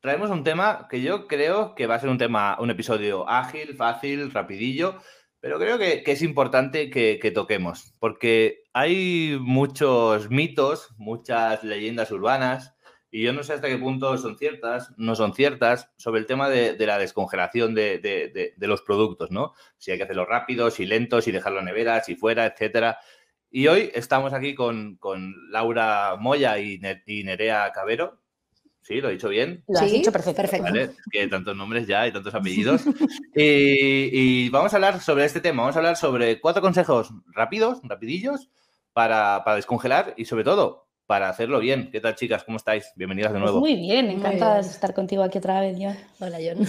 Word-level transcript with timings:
traemos 0.00 0.30
un 0.30 0.44
tema 0.44 0.86
que 0.90 1.00
yo 1.02 1.26
creo 1.26 1.74
que 1.74 1.86
va 1.86 1.96
a 1.96 2.00
ser 2.00 2.10
un 2.10 2.18
tema, 2.18 2.56
un 2.60 2.70
episodio 2.70 3.28
ágil, 3.28 3.74
fácil, 3.76 4.30
rapidillo, 4.30 5.00
pero 5.40 5.58
creo 5.58 5.78
que, 5.78 6.02
es 6.04 6.22
importante 6.22 6.90
que, 6.90 7.18
que, 7.20 7.30
toquemos, 7.30 7.94
porque 7.98 8.64
hay 8.72 9.38
muchos 9.40 10.30
mitos, 10.30 10.90
muchas 10.96 11.62
leyendas 11.62 12.10
urbanas, 12.10 12.74
y 13.10 13.22
yo 13.22 13.32
no 13.32 13.42
sé 13.42 13.54
hasta 13.54 13.68
qué 13.68 13.78
punto 13.78 14.18
son 14.18 14.36
ciertas, 14.36 14.92
no 14.98 15.14
son 15.14 15.32
ciertas, 15.32 15.90
sobre 15.96 16.20
el 16.20 16.26
tema 16.26 16.48
de, 16.50 16.76
la 16.86 16.98
descongelación 16.98 17.74
de, 17.74 18.54
los 18.58 18.82
productos, 18.82 19.30
¿no? 19.30 19.54
Si 19.78 19.90
hay 19.90 19.96
que 19.96 20.04
hacerlo 20.04 20.26
rápido, 20.26 20.70
si 20.70 20.84
lento, 20.84 21.22
si 21.22 21.32
dejarlo 21.32 21.60
en 21.60 21.66
nevera, 21.66 22.02
si 22.02 22.16
fuera, 22.16 22.44
etcétera. 22.44 22.98
Y 23.50 23.68
hoy 23.68 23.90
estamos 23.94 24.34
aquí 24.34 24.54
con, 24.54 24.98
Laura 25.50 26.16
Moya 26.18 26.58
y 26.58 26.78
Nerea 27.24 27.72
Cabero, 27.72 28.17
Sí, 28.88 29.02
lo 29.02 29.10
he 29.10 29.12
dicho 29.12 29.28
bien. 29.28 29.62
Lo 29.68 29.78
has 29.80 29.92
dicho 29.92 30.10
perfecto. 30.10 30.40
perfecto. 30.40 30.64
Vale, 30.64 30.84
es 30.84 30.96
que 31.12 31.20
hay 31.20 31.28
tantos 31.28 31.54
nombres 31.54 31.86
ya 31.86 32.08
y 32.08 32.12
tantos 32.12 32.34
apellidos. 32.34 32.80
y, 33.36 34.46
y, 34.46 34.48
vamos 34.48 34.72
a 34.72 34.76
hablar 34.76 35.00
sobre 35.00 35.26
este 35.26 35.42
tema. 35.42 35.60
Vamos 35.60 35.76
a 35.76 35.80
hablar 35.80 35.96
sobre 35.98 36.40
cuatro 36.40 36.62
consejos 36.62 37.10
rápidos, 37.26 37.80
rapidillos, 37.82 38.48
para, 38.94 39.42
para 39.44 39.56
descongelar 39.56 40.14
y 40.16 40.24
sobre 40.24 40.42
todo 40.42 40.88
para 41.04 41.28
hacerlo 41.28 41.60
bien. 41.60 41.90
¿Qué 41.92 42.00
tal, 42.00 42.14
chicas? 42.14 42.44
¿Cómo 42.44 42.56
estáis? 42.56 42.90
Bienvenidas 42.96 43.34
de 43.34 43.40
nuevo. 43.40 43.60
Pues 43.60 43.72
muy 43.72 43.78
bien, 43.78 44.08
encantada 44.08 44.54
de 44.54 44.60
estar 44.62 44.94
contigo 44.94 45.22
aquí 45.22 45.36
otra 45.36 45.60
vez, 45.60 45.76
John. 45.78 45.96
Hola, 46.20 46.38
John. 46.38 46.66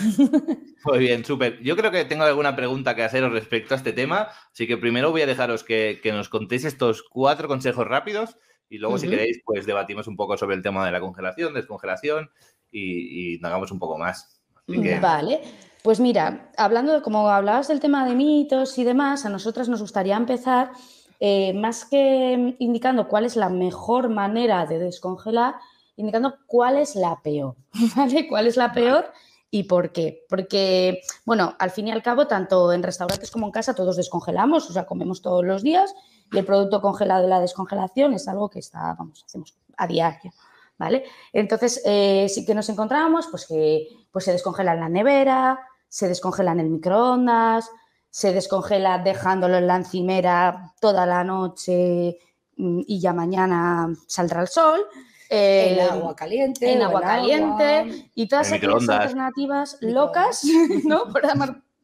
Muy 0.86 1.00
bien, 1.00 1.23
súper. 1.23 1.62
Yo 1.62 1.78
creo 1.78 1.92
que 1.92 2.03
tengo 2.03 2.25
alguna 2.25 2.56
pregunta 2.56 2.95
que 2.95 3.03
haceros 3.03 3.31
respecto 3.31 3.73
a 3.73 3.78
este 3.78 3.94
tema, 3.94 4.30
así 4.52 4.67
que 4.67 4.75
primero 4.75 5.12
voy 5.12 5.22
a 5.22 5.25
dejaros 5.25 5.64
que, 5.64 6.02
que 6.03 6.12
nos 6.12 6.28
contéis 6.28 6.66
estos 6.66 7.03
cuatro 7.03 7.47
consejos 7.47 7.88
rápidos 7.88 8.38
y 8.70 8.78
luego, 8.78 8.95
uh 8.95 8.98
-huh. 8.98 9.02
si 9.02 9.09
queréis, 9.09 9.42
pues 9.44 9.66
debatimos 9.66 10.08
un 10.08 10.16
poco 10.16 10.38
sobre 10.38 10.56
el 10.56 10.62
tema 10.62 10.86
de 10.86 10.92
la 10.92 11.00
congelación, 11.00 11.53
descongelación 11.53 12.30
y, 12.72 13.36
y 13.36 13.45
hagamos 13.45 13.72
un 13.72 13.80
poco 13.80 13.98
más. 13.98 14.42
Que... 14.67 15.00
Vale. 15.00 15.42
Pues 15.84 16.00
mira, 16.00 16.52
hablando 16.58 16.94
de, 16.94 17.02
como 17.02 17.30
hablabas 17.30 17.70
del 17.70 17.80
tema 17.80 18.06
de 18.06 18.16
mitos 18.16 18.78
y 18.78 18.84
demás, 18.84 19.25
a 19.25 19.30
nosotras 19.30 19.70
nos 19.70 19.81
gustaría 19.81 20.17
empezar 20.17 20.72
eh, 21.20 21.53
más 21.53 21.86
que 21.86 22.56
indicando 22.59 23.08
cuál 23.08 23.25
es 23.25 23.36
la 23.36 23.50
mejor 23.50 24.09
manera 24.09 24.66
de 24.66 24.80
descongelar, 24.80 25.56
indicando 25.95 26.36
cuál 26.47 26.78
es 26.78 26.96
la 26.96 27.22
peor, 27.24 27.56
¿vale? 27.96 28.28
¿Cuál 28.28 28.47
es 28.47 28.57
la 28.57 28.74
peor? 28.74 29.12
¿Y 29.52 29.64
por 29.64 29.92
qué? 29.92 30.26
Porque, 30.30 31.02
bueno, 31.26 31.56
al 31.58 31.72
fin 31.72 31.88
y 31.88 31.92
al 31.92 32.04
cabo, 32.04 32.28
tanto 32.28 32.72
en 32.72 32.84
restaurantes 32.84 33.32
como 33.32 33.48
en 33.48 33.52
casa 33.52 33.74
todos 33.74 33.98
descongelamos, 33.98 34.70
o 34.70 34.74
sea, 34.74 34.86
comemos 34.86 35.22
todos 35.22 35.44
los 35.44 35.64
días 35.64 35.94
y 36.32 36.38
el 36.38 36.46
producto 36.46 36.82
congelado 36.82 37.24
de 37.24 37.30
la 37.30 37.40
descongelación 37.40 38.14
es 38.14 38.28
algo 38.28 38.50
que 38.50 38.60
está, 38.60 38.94
vamos, 38.94 39.24
hacemos 39.26 39.58
a 39.78 39.88
diario, 39.88 40.32
¿vale? 40.78 41.04
Entonces, 41.34 41.82
eh, 41.86 42.28
sí 42.30 42.46
que 42.46 42.54
nos 42.54 42.70
encontramos, 42.70 43.28
pues 43.32 43.48
que 43.48 43.88
pues 44.12 44.26
se 44.26 44.34
descongela 44.34 44.74
en 44.74 44.82
la 44.82 44.90
nevera, 44.90 45.60
se 45.88 46.08
descongela 46.08 46.52
en 46.52 46.60
el 46.60 46.70
microondas, 46.70 47.72
se 48.12 48.34
descongela 48.34 49.00
dejándolo 49.00 49.58
en 49.58 49.68
la 49.68 49.78
encimera 49.78 50.74
toda 50.80 51.06
la 51.08 51.24
noche 51.24 52.20
mm, 52.58 52.81
y 52.86 53.00
ya 53.00 53.14
mañana 53.14 53.92
saldrá 54.08 54.42
el 54.42 54.48
sol. 54.48 54.86
Eh, 55.29 55.73
en 55.73 55.79
agua 55.79 56.16
caliente. 56.16 56.72
En 56.72 56.81
agua 56.81 57.01
caliente. 57.01 57.63
Agua. 57.63 57.94
Y 58.16 58.28
todas 58.28 58.51
aquellas 58.51 58.90
alternativas 58.90 59.78
locas, 59.81 60.44
¿no? 60.85 61.06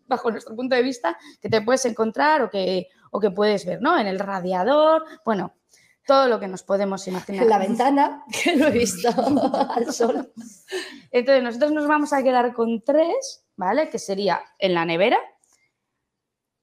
bajo 0.07 0.31
nuestro 0.31 0.55
punto 0.55 0.75
de 0.75 0.81
vista, 0.81 1.17
que 1.41 1.49
te 1.49 1.61
puedes 1.61 1.85
encontrar 1.85 2.41
o 2.41 2.49
que, 2.49 2.87
o 3.11 3.19
que 3.19 3.31
puedes 3.31 3.65
ver, 3.65 3.81
¿no? 3.81 3.97
En 3.97 4.07
el 4.07 4.19
radiador, 4.19 5.03
bueno, 5.23 5.55
todo 6.05 6.27
lo 6.27 6.39
que 6.39 6.47
nos 6.47 6.63
podemos 6.63 7.07
imaginar. 7.07 7.43
En 7.43 7.49
la 7.49 7.57
ventana, 7.57 8.23
que 8.43 8.55
lo 8.55 8.67
he 8.67 8.71
visto 8.71 9.09
al 9.69 9.91
sol. 9.91 10.31
Entonces, 11.11 11.43
nosotros 11.43 11.71
nos 11.71 11.87
vamos 11.87 12.13
a 12.13 12.23
quedar 12.23 12.53
con 12.53 12.81
tres, 12.83 13.45
¿vale? 13.55 13.89
Que 13.89 13.99
sería 13.99 14.41
en 14.59 14.73
la 14.73 14.85
nevera, 14.85 15.17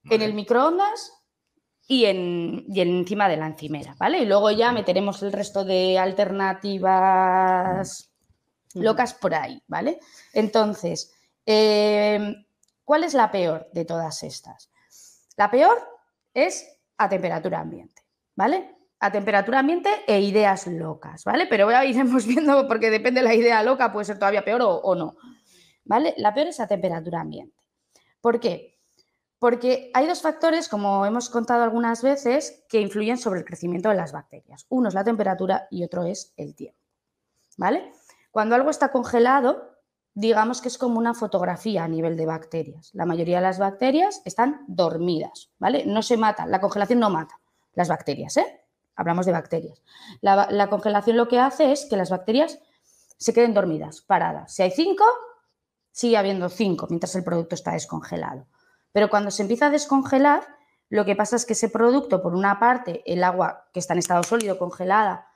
vale. 0.04 0.16
en 0.16 0.22
el 0.22 0.34
microondas 0.34 1.21
y, 1.92 2.06
en, 2.06 2.64
y 2.68 2.80
encima 2.80 3.28
de 3.28 3.36
la 3.36 3.46
encimera, 3.46 3.94
¿vale? 3.98 4.20
Y 4.20 4.24
luego 4.24 4.50
ya 4.50 4.72
meteremos 4.72 5.22
el 5.22 5.30
resto 5.30 5.62
de 5.62 5.98
alternativas 5.98 7.20
locas 8.72 9.12
por 9.12 9.34
ahí, 9.34 9.62
¿vale? 9.66 9.98
Entonces, 10.32 11.12
eh, 11.44 12.34
¿cuál 12.82 13.04
es 13.04 13.12
la 13.12 13.30
peor 13.30 13.68
de 13.74 13.84
todas 13.84 14.22
estas? 14.22 14.70
La 15.36 15.50
peor 15.50 15.86
es 16.32 16.66
a 16.96 17.10
temperatura 17.10 17.60
ambiente, 17.60 18.00
¿vale? 18.36 18.74
A 18.98 19.12
temperatura 19.12 19.58
ambiente 19.58 19.90
e 20.06 20.18
ideas 20.22 20.66
locas, 20.68 21.24
¿vale? 21.24 21.46
Pero 21.46 21.70
ya 21.70 21.84
iremos 21.84 22.26
viendo 22.32 22.66
porque 22.68 22.88
depende 22.88 23.20
de 23.20 23.28
la 23.28 23.34
idea 23.34 23.62
loca, 23.62 23.92
puede 23.92 24.06
ser 24.06 24.18
todavía 24.18 24.46
peor 24.46 24.62
o, 24.62 24.76
o 24.76 24.94
no, 24.94 25.16
¿vale? 25.84 26.14
La 26.16 26.32
peor 26.32 26.46
es 26.46 26.58
a 26.58 26.66
temperatura 26.66 27.20
ambiente. 27.20 27.60
¿Por 28.22 28.40
qué? 28.40 28.78
Porque 29.42 29.90
hay 29.92 30.06
dos 30.06 30.22
factores, 30.22 30.68
como 30.68 31.04
hemos 31.04 31.28
contado 31.28 31.64
algunas 31.64 32.00
veces, 32.00 32.62
que 32.68 32.80
influyen 32.80 33.18
sobre 33.18 33.40
el 33.40 33.44
crecimiento 33.44 33.88
de 33.88 33.96
las 33.96 34.12
bacterias. 34.12 34.66
Uno 34.68 34.86
es 34.86 34.94
la 34.94 35.02
temperatura 35.02 35.66
y 35.68 35.82
otro 35.82 36.04
es 36.04 36.32
el 36.36 36.54
tiempo, 36.54 36.78
¿vale? 37.56 37.92
Cuando 38.30 38.54
algo 38.54 38.70
está 38.70 38.92
congelado, 38.92 39.80
digamos 40.14 40.62
que 40.62 40.68
es 40.68 40.78
como 40.78 40.96
una 40.96 41.12
fotografía 41.12 41.82
a 41.82 41.88
nivel 41.88 42.16
de 42.16 42.24
bacterias. 42.24 42.90
La 42.94 43.04
mayoría 43.04 43.38
de 43.38 43.42
las 43.42 43.58
bacterias 43.58 44.22
están 44.24 44.64
dormidas, 44.68 45.50
¿vale? 45.58 45.86
No 45.86 46.02
se 46.02 46.16
matan, 46.16 46.52
la 46.52 46.60
congelación 46.60 47.00
no 47.00 47.10
mata 47.10 47.40
las 47.74 47.88
bacterias, 47.88 48.36
¿eh? 48.36 48.60
Hablamos 48.94 49.26
de 49.26 49.32
bacterias. 49.32 49.82
La, 50.20 50.46
la 50.52 50.70
congelación 50.70 51.16
lo 51.16 51.26
que 51.26 51.40
hace 51.40 51.72
es 51.72 51.86
que 51.86 51.96
las 51.96 52.10
bacterias 52.10 52.60
se 53.16 53.34
queden 53.34 53.54
dormidas, 53.54 54.02
paradas. 54.02 54.54
Si 54.54 54.62
hay 54.62 54.70
cinco, 54.70 55.04
sigue 55.90 56.16
habiendo 56.16 56.48
cinco 56.48 56.86
mientras 56.90 57.16
el 57.16 57.24
producto 57.24 57.56
está 57.56 57.72
descongelado. 57.72 58.46
Pero 58.92 59.10
cuando 59.10 59.30
se 59.30 59.42
empieza 59.42 59.66
a 59.66 59.70
descongelar, 59.70 60.42
lo 60.88 61.04
que 61.04 61.16
pasa 61.16 61.36
es 61.36 61.46
que 61.46 61.54
ese 61.54 61.70
producto, 61.70 62.22
por 62.22 62.34
una 62.34 62.60
parte, 62.60 63.02
el 63.06 63.24
agua 63.24 63.64
que 63.72 63.80
está 63.80 63.94
en 63.94 63.98
estado 63.98 64.22
sólido, 64.22 64.58
congelada, 64.58 65.26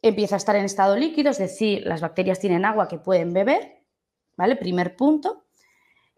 empieza 0.00 0.36
a 0.36 0.38
estar 0.38 0.56
en 0.56 0.64
estado 0.64 0.96
líquido, 0.96 1.30
es 1.30 1.38
decir, 1.38 1.82
las 1.86 2.00
bacterias 2.00 2.40
tienen 2.40 2.64
agua 2.64 2.88
que 2.88 2.98
pueden 2.98 3.34
beber, 3.34 3.84
¿vale? 4.36 4.56
Primer 4.56 4.96
punto. 4.96 5.44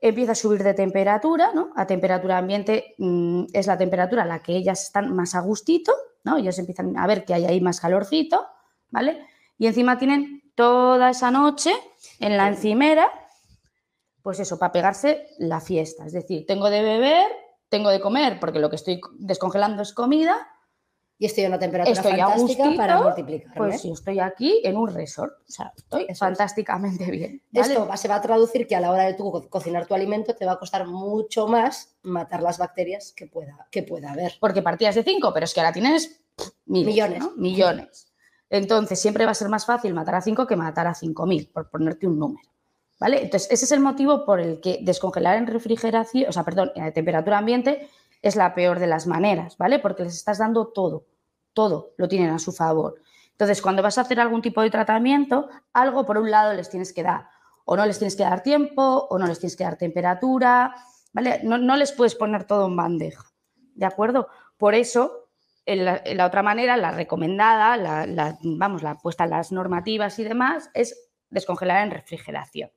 Empieza 0.01 0.33
a 0.33 0.37
subir 0.37 0.63
de 0.63 0.75
temperatura, 0.75 1.53
¿no? 1.53 1.73
A 1.75 1.87
temperatura 1.87 2.39
ambiente 2.39 2.95
mmm, 2.99 3.45
es 3.53 3.67
la 3.67 3.79
temperatura 3.79 4.23
a 4.23 4.27
la 4.27 4.43
que 4.43 4.55
ellas 4.55 4.83
están 4.83 5.15
más 5.15 5.35
a 5.35 5.41
gustito, 5.41 5.93
¿no? 6.25 6.37
Ellas 6.37 6.59
empiezan 6.59 6.97
a 6.97 7.07
ver 7.07 7.25
que 7.25 7.35
hay 7.35 7.45
ahí 7.45 7.61
más 7.61 7.81
calorcito, 7.81 8.47
¿vale? 8.91 9.27
Y 9.59 9.67
encima 9.67 9.99
tienen 9.99 10.43
toda 10.55 11.11
esa 11.11 11.31
noche 11.31 11.73
en 12.21 12.37
la 12.37 12.49
encimera 12.49 13.11
pues 14.23 14.41
eso, 14.41 14.59
para 14.59 14.73
pegarse 14.73 15.27
la 15.39 15.61
fiesta. 15.61 16.07
Es 16.07 16.13
decir, 16.13 16.47
tengo 16.47 16.71
de 16.71 16.83
beber, 16.83 17.27
tengo 17.69 17.91
de 17.91 18.01
comer, 18.01 18.39
porque 18.41 18.61
lo 18.61 18.71
que 18.71 18.77
estoy 18.77 19.01
descongelando 19.19 19.83
es 19.83 19.93
comida. 19.93 20.49
Y 21.19 21.27
estoy 21.27 21.45
a 21.45 21.49
una 21.49 21.59
temperatura 21.59 21.93
estoy 21.93 22.19
fantástica 22.19 22.73
para 22.77 23.01
multiplicar. 23.01 23.55
Pues 23.55 23.85
yo 23.85 23.93
estoy 23.93 24.19
aquí 24.19 24.61
en 24.65 24.77
un 24.77 24.93
resort. 24.93 25.35
O 25.49 25.53
sea, 25.53 25.73
estoy 25.77 26.07
eso 26.09 26.19
fantásticamente 26.19 27.05
es. 27.05 27.11
bien. 27.11 27.43
¿vale? 27.53 27.75
Esto 27.75 27.97
se 27.97 28.09
va 28.09 28.17
a 28.17 28.21
traducir 28.21 28.67
que 28.67 28.75
a 28.75 28.81
la 28.81 28.91
hora 28.91 29.05
de 29.05 29.15
tu 29.15 29.31
cocinar 29.49 29.87
tu 29.87 29.95
alimento 29.95 30.35
te 30.35 30.45
va 30.45 30.53
a 30.53 30.59
costar 30.59 30.87
mucho 30.89 31.47
más 31.47 31.95
matar 32.03 32.43
las 32.43 32.59
bacterias 32.59 33.13
que 33.13 33.27
pueda, 33.27 33.69
que 33.71 33.85
pueda 33.85 34.11
haber. 34.11 34.35
Porque 34.41 34.63
partías 34.63 34.97
de 34.97 35.05
cinco, 35.05 35.33
pero 35.33 35.45
es 35.45 35.55
que 35.55 35.61
ahora 35.61 35.73
tienes 35.73 36.21
miles, 36.67 36.87
millones. 36.89 37.19
¿no? 37.21 37.33
Millones. 37.37 38.13
Entonces, 38.51 39.01
siempre 39.01 39.25
va 39.25 39.31
a 39.31 39.35
ser 39.35 39.49
más 39.49 39.65
fácil 39.65 39.95
matar 39.95 40.17
a 40.17 40.21
cinco 40.21 40.47
que 40.47 40.57
matar 40.57 40.87
a 40.87 40.95
cinco 40.95 41.25
mil, 41.25 41.49
por 41.49 41.71
ponerte 41.71 42.07
un 42.07 42.19
número. 42.19 42.52
¿Vale? 43.03 43.21
Entonces, 43.21 43.51
ese 43.51 43.65
es 43.65 43.73
el 43.73 43.81
motivo 43.81 44.25
por 44.25 44.39
el 44.39 44.61
que 44.61 44.79
descongelar 44.81 45.37
en 45.37 45.49
refrigeración, 45.49 46.29
o 46.29 46.33
sea, 46.33 46.45
perdón, 46.45 46.71
en 46.77 46.93
temperatura 46.93 47.39
ambiente 47.39 47.91
es 48.23 48.37
la 48.37 48.55
peor 48.55 48.79
de 48.79 48.87
las 48.87 49.09
maneras, 49.09 49.57
¿vale? 49.59 49.81
Porque 49.81 50.05
les 50.05 50.15
estás 50.15 50.39
dando 50.39 50.69
todo, 50.69 51.07
todo 51.53 51.95
lo 51.97 52.07
tienen 52.07 52.31
a 52.31 52.39
su 52.39 52.53
favor. 52.53 53.03
Entonces, 53.33 53.61
cuando 53.61 53.83
vas 53.83 53.99
a 53.99 54.03
hacer 54.03 54.21
algún 54.21 54.41
tipo 54.41 54.63
de 54.63 54.71
tratamiento, 54.71 55.49
algo 55.73 56.07
por 56.07 56.17
un 56.17 56.31
lado 56.31 56.55
les 56.55 56.71
tienes 56.71 56.93
que 56.93 57.03
dar. 57.03 57.27
O 57.65 57.77
no 57.77 57.85
les 57.87 57.99
tienes 57.99 58.15
que 58.15 58.23
dar 58.23 58.45
tiempo, 58.45 59.09
o 59.11 59.19
no 59.19 59.27
les 59.27 59.41
tienes 59.41 59.57
que 59.57 59.65
dar 59.65 59.77
temperatura, 59.77 60.73
¿vale? 61.13 61.41
No, 61.43 61.59
no 61.59 61.75
les 61.75 61.91
puedes 61.91 62.15
poner 62.15 62.45
todo 62.45 62.69
en 62.69 62.77
bandeja, 62.77 63.25
¿de 63.75 63.85
acuerdo? 63.85 64.29
Por 64.57 64.77
eso, 64.77 65.29
en 65.67 65.85
la, 65.85 66.25
otra 66.25 66.45
manera, 66.45 66.77
la 66.77 66.93
recomendada, 66.93 68.07
vamos, 68.45 68.85
la 68.85 68.95
puesta 68.95 69.25
en 69.25 69.31
las 69.31 69.51
normativas 69.51 70.21
y 70.21 70.23
demás, 70.23 70.71
es 70.73 71.11
descongelar 71.31 71.83
en 71.83 71.91
refrigeración, 71.91 72.71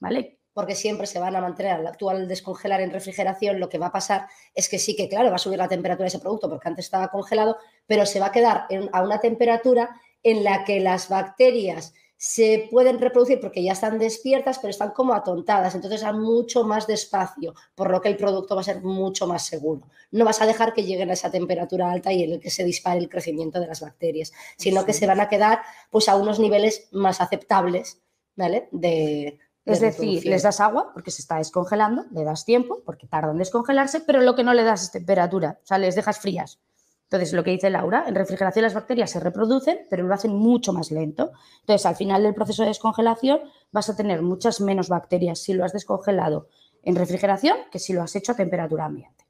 ¿vale? 0.00 0.36
porque 0.52 0.74
siempre 0.74 1.06
se 1.06 1.20
van 1.20 1.36
a 1.36 1.40
mantener. 1.40 1.96
Tú 1.96 2.10
al 2.10 2.26
descongelar 2.26 2.80
en 2.80 2.90
refrigeración, 2.90 3.60
lo 3.60 3.68
que 3.68 3.78
va 3.78 3.86
a 3.86 3.92
pasar 3.92 4.26
es 4.54 4.68
que 4.68 4.78
sí 4.80 4.96
que, 4.96 5.08
claro, 5.08 5.30
va 5.30 5.36
a 5.36 5.38
subir 5.38 5.58
la 5.58 5.68
temperatura 5.68 6.04
de 6.04 6.08
ese 6.08 6.18
producto 6.18 6.50
porque 6.50 6.68
antes 6.68 6.86
estaba 6.86 7.08
congelado, 7.08 7.56
pero 7.86 8.04
se 8.04 8.18
va 8.20 8.26
a 8.26 8.32
quedar 8.32 8.66
en- 8.68 8.90
a 8.92 9.02
una 9.02 9.20
temperatura 9.20 9.90
en 10.22 10.42
la 10.44 10.64
que 10.64 10.80
las 10.80 11.08
bacterias 11.08 11.94
se 12.16 12.68
pueden 12.70 12.98
reproducir 12.98 13.40
porque 13.40 13.62
ya 13.62 13.72
están 13.72 13.98
despiertas, 13.98 14.58
pero 14.58 14.70
están 14.70 14.90
como 14.90 15.14
atontadas, 15.14 15.74
entonces 15.74 16.02
a 16.02 16.12
mucho 16.12 16.64
más 16.64 16.86
despacio, 16.86 17.54
por 17.74 17.90
lo 17.90 18.02
que 18.02 18.08
el 18.10 18.16
producto 18.18 18.54
va 18.54 18.60
a 18.60 18.64
ser 18.64 18.82
mucho 18.82 19.26
más 19.26 19.46
seguro. 19.46 19.88
No 20.10 20.26
vas 20.26 20.42
a 20.42 20.46
dejar 20.46 20.74
que 20.74 20.84
lleguen 20.84 21.08
a 21.08 21.14
esa 21.14 21.30
temperatura 21.30 21.90
alta 21.90 22.12
y 22.12 22.24
en 22.24 22.32
el 22.32 22.40
que 22.40 22.50
se 22.50 22.64
dispare 22.64 22.98
el 22.98 23.08
crecimiento 23.08 23.58
de 23.60 23.68
las 23.68 23.80
bacterias, 23.80 24.32
sino 24.58 24.84
que 24.84 24.92
se 24.92 25.06
van 25.06 25.20
a 25.20 25.28
quedar 25.30 25.60
pues 25.90 26.08
a 26.10 26.16
unos 26.16 26.38
niveles 26.40 26.88
más 26.92 27.22
aceptables, 27.22 28.02
¿vale? 28.36 28.68
De, 28.72 29.38
de 29.64 29.72
Es 29.72 29.80
decir, 29.80 30.24
les 30.24 30.42
das 30.42 30.60
agua 30.60 30.92
porque 30.92 31.10
se 31.10 31.22
está 31.22 31.36
descongelando, 31.36 32.06
le 32.12 32.24
das 32.24 32.44
tiempo 32.44 32.82
porque 32.84 33.06
tardan 33.06 33.32
en 33.32 33.38
descongelarse, 33.38 34.00
pero 34.00 34.20
lo 34.22 34.34
que 34.34 34.44
no 34.44 34.54
le 34.54 34.64
das 34.64 34.84
es 34.84 34.92
temperatura, 34.92 35.58
o 35.62 35.66
sea, 35.66 35.78
les 35.78 35.94
dejas 35.94 36.18
frías. 36.18 36.60
Entonces, 37.04 37.32
lo 37.32 37.42
que 37.42 37.50
dice 37.50 37.70
Laura, 37.70 38.04
en 38.06 38.14
refrigeración 38.14 38.62
las 38.62 38.74
bacterias 38.74 39.10
se 39.10 39.18
reproducen, 39.18 39.80
pero 39.90 40.04
lo 40.06 40.14
hacen 40.14 40.32
mucho 40.32 40.72
más 40.72 40.92
lento. 40.92 41.32
Entonces, 41.60 41.84
al 41.84 41.96
final 41.96 42.22
del 42.22 42.34
proceso 42.34 42.62
de 42.62 42.68
descongelación 42.68 43.40
vas 43.72 43.90
a 43.90 43.96
tener 43.96 44.22
muchas 44.22 44.60
menos 44.60 44.88
bacterias 44.88 45.40
si 45.40 45.52
lo 45.52 45.64
has 45.64 45.72
descongelado 45.72 46.48
en 46.84 46.94
refrigeración 46.94 47.56
que 47.72 47.80
si 47.80 47.92
lo 47.92 48.02
has 48.02 48.14
hecho 48.14 48.30
a 48.30 48.36
temperatura 48.36 48.84
ambiente. 48.84 49.26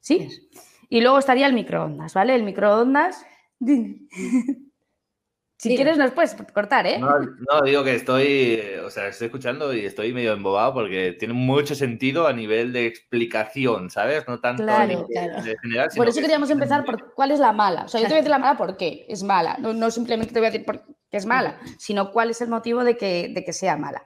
¿Sí? 0.00 0.28
Y 0.88 1.00
luego 1.00 1.18
estaría 1.18 1.46
el 1.46 1.52
microondas, 1.52 2.12
¿vale? 2.12 2.34
El 2.34 2.42
microondas... 2.42 3.24
Si 5.62 5.68
Dime. 5.68 5.76
quieres 5.84 5.96
nos 5.96 6.10
puedes 6.10 6.34
cortar, 6.52 6.88
¿eh? 6.88 6.98
No, 6.98 7.20
no, 7.20 7.62
digo 7.64 7.84
que 7.84 7.94
estoy, 7.94 8.60
o 8.84 8.90
sea, 8.90 9.06
estoy 9.06 9.26
escuchando 9.26 9.72
y 9.72 9.86
estoy 9.86 10.12
medio 10.12 10.32
embobado 10.32 10.74
porque 10.74 11.12
tiene 11.16 11.34
mucho 11.34 11.76
sentido 11.76 12.26
a 12.26 12.32
nivel 12.32 12.72
de 12.72 12.86
explicación, 12.86 13.88
¿sabes? 13.88 14.26
No 14.26 14.40
tanto 14.40 14.64
a 14.64 14.66
Claro, 14.66 14.86
nivel 14.88 15.06
claro. 15.06 15.40
de 15.44 15.56
general, 15.62 15.88
Por 15.96 16.08
eso 16.08 16.16
que 16.16 16.22
queríamos 16.22 16.48
sí, 16.48 16.54
empezar 16.54 16.84
por 16.84 17.14
cuál 17.14 17.30
es 17.30 17.38
la 17.38 17.52
mala. 17.52 17.84
O 17.84 17.88
sea, 17.88 18.00
yo 18.00 18.06
te 18.08 18.12
voy 18.12 18.18
a 18.18 18.22
decir 18.22 18.30
la 18.32 18.40
mala 18.40 18.56
por 18.58 18.76
qué 18.76 19.06
es 19.08 19.22
mala. 19.22 19.56
No, 19.60 19.72
no 19.72 19.88
simplemente 19.92 20.32
te 20.34 20.40
voy 20.40 20.48
a 20.48 20.50
decir 20.50 20.66
por 20.66 20.82
qué 20.82 21.16
es 21.16 21.26
mala, 21.26 21.60
sino 21.78 22.10
cuál 22.10 22.30
es 22.30 22.40
el 22.40 22.48
motivo 22.48 22.82
de 22.82 22.96
que, 22.96 23.30
de 23.32 23.44
que 23.44 23.52
sea 23.52 23.76
mala. 23.76 24.04